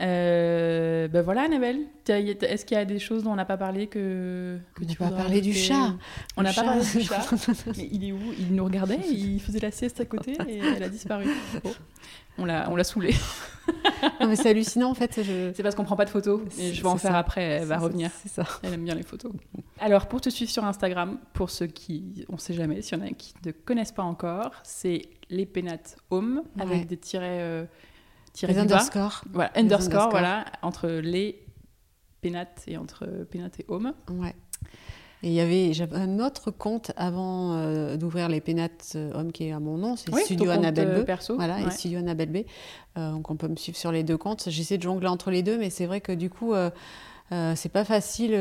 [0.00, 1.80] Euh, ben voilà, Annabelle.
[2.08, 4.96] Est-ce qu'il y a des choses dont on n'a pas parlé que, que on tu
[4.96, 5.94] pas parlé du chat.
[6.36, 7.20] On n'a pas parlé du chat.
[7.76, 8.20] mais il est où?
[8.38, 11.26] Il nous regardait, il faisait la sieste à côté et elle a disparu.
[12.38, 13.14] On l'a, on l'a saoulé.
[14.20, 15.20] non, mais c'est hallucinant en fait.
[15.54, 17.42] C'est parce qu'on prend pas de photos et je vais en faire après.
[17.42, 18.10] Elle va revenir.
[18.22, 18.46] C'est ça.
[18.62, 19.32] Elle aime bien les photos.
[19.78, 23.04] Alors pour te suivre sur Instagram, pour ceux qui, on sait jamais, s'il y en
[23.04, 27.42] a qui ne connaissent pas encore, c'est les pénates home avec des tirets.
[27.42, 27.64] Euh,
[28.42, 29.24] les underscore.
[29.32, 31.44] Voilà, underscore, voilà, entre les
[32.20, 33.92] pénates et entre pénates et home.
[34.10, 34.34] Ouais.
[35.24, 39.30] Et il y avait j'avais un autre compte avant euh, d'ouvrir les pénates euh, home
[39.30, 41.04] qui est à mon nom, c'est Studio Annabelle euh, B.
[41.04, 41.36] Perso.
[41.36, 42.38] Voilà, et Studio Annabelle B.
[42.96, 44.48] donc on peut me suivre sur les deux comptes.
[44.48, 46.54] J'essaie de jongler entre les deux, mais c'est vrai que du coup,
[47.30, 48.32] c'est pas facile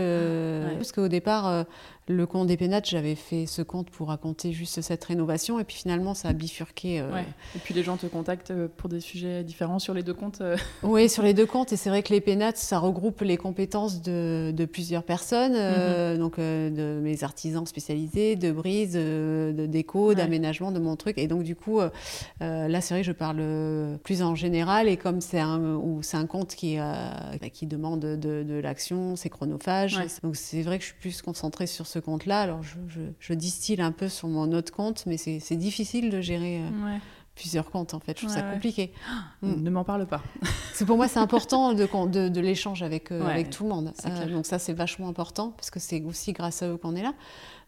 [0.77, 1.65] parce qu'au départ,
[2.11, 5.75] le compte des pénates, j'avais fait ce compte pour raconter juste cette rénovation, et puis
[5.77, 6.99] finalement, ça a bifurqué.
[6.99, 7.21] Euh,
[7.55, 10.41] et puis les gens te contactent euh, pour des sujets différents sur les deux comptes
[10.41, 10.57] euh.
[10.83, 14.01] Oui, sur les deux comptes, et c'est vrai que les pénates, ça regroupe les compétences
[14.01, 16.17] de, de plusieurs personnes, mhm.
[16.17, 21.43] donc de mes artisans spécialisés, de brise, de, déco, d'aménagement, de mon truc, et donc
[21.43, 23.41] du coup, là, c'est vrai que je parle
[24.03, 25.79] plus en général, et comme c'est un,
[26.13, 26.77] un compte qui,
[27.53, 31.67] qui demande de, de l'action, c'est chronophage, donc c'est vrai que je suis plus concentrée
[31.67, 32.41] sur ce compte-là.
[32.41, 36.97] Alors, je, distille un peu sur mon autre compte, mais c'est difficile de gérer euh,
[37.35, 38.17] plusieurs comptes, en fait.
[38.19, 38.91] Je trouve ça compliqué.
[39.43, 39.63] Mm.
[39.63, 40.21] Ne m'en parle pas.
[40.85, 41.87] pour moi, c'est important de,
[42.29, 43.91] de, l'échange avec, euh, avec tout le monde.
[44.05, 47.01] Euh, donc ça, c'est vachement important, parce que c'est aussi grâce à eux qu'on est
[47.01, 47.15] là.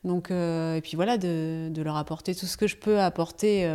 [0.04, 3.68] Donc, et puis voilà, de, de, leur apporter tout ce que je peux apporter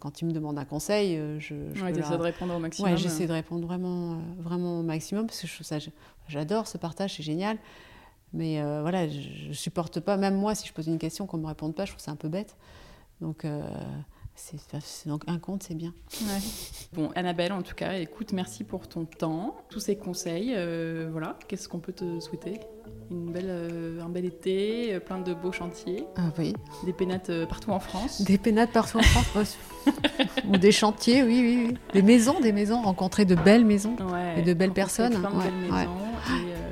[0.00, 1.20] quand ils me demandent un conseil.
[1.38, 2.96] Je, je de répondre au maximum.
[2.96, 5.76] j'essaie de répondre vraiment, vraiment au maximum parce que je ça,
[6.26, 7.58] j'adore ce partage, c'est génial.
[8.32, 11.38] Mais euh, voilà, je, ne supporte pas, même moi, si je pose une question qu'on
[11.38, 12.56] me réponde pas, je trouve ça un peu bête.
[13.20, 13.62] Donc, euh,
[14.34, 15.92] c'est donc un compte, c'est bien.
[16.92, 20.52] Bon, Annabelle, en tout cas, écoute, merci pour ton temps, tous ces conseils.
[20.54, 22.60] Euh, voilà, qu'est-ce qu'on peut te souhaiter?
[23.10, 23.50] Une belle,
[24.00, 26.04] Un bel été, plein de beaux chantiers.
[26.16, 26.52] Ah oui.
[26.84, 28.22] Des pénates partout en France.
[28.22, 29.56] Des pénates partout en France.
[30.48, 31.78] Ou des chantiers, oui, oui, oui.
[31.94, 33.96] Des maisons, des maisons, rencontrer de belles maisons
[34.36, 35.18] et de belles personnes.
[35.18, 35.90] Plein de belles maisons.
[36.30, 36.67] Et,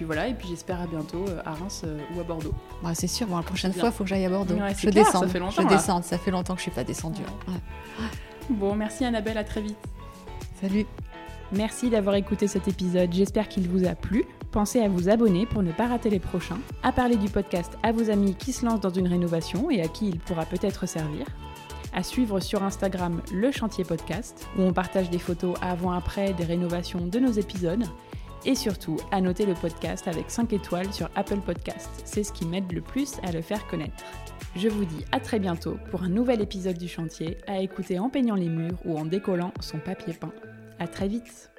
[0.00, 2.54] puis voilà, et puis j'espère à bientôt euh, à Reims euh, ou à Bordeaux.
[2.82, 4.54] Bah, c'est sûr, bon, la prochaine fois, il faut que j'aille à Bordeaux.
[4.74, 5.20] je descends.
[5.20, 5.60] Ça fait longtemps.
[5.60, 7.20] Je descends, ça fait longtemps que je suis pas descendue.
[8.48, 9.76] Bon, merci Annabelle, à très vite.
[10.58, 10.86] Salut.
[11.52, 14.24] Merci d'avoir écouté cet épisode, j'espère qu'il vous a plu.
[14.52, 17.92] Pensez à vous abonner pour ne pas rater les prochains, à parler du podcast à
[17.92, 21.26] vos amis qui se lancent dans une rénovation et à qui il pourra peut-être servir,
[21.92, 27.04] à suivre sur Instagram le chantier podcast, où on partage des photos avant-après des rénovations
[27.06, 27.84] de nos épisodes,
[28.44, 31.90] et surtout à noter le podcast avec 5 étoiles sur Apple Podcast.
[32.04, 34.04] C'est ce qui m'aide le plus à le faire connaître.
[34.56, 38.08] Je vous dis à très bientôt pour un nouvel épisode du chantier à écouter en
[38.08, 40.32] peignant les murs ou en décollant son papier peint.
[40.78, 41.49] À très vite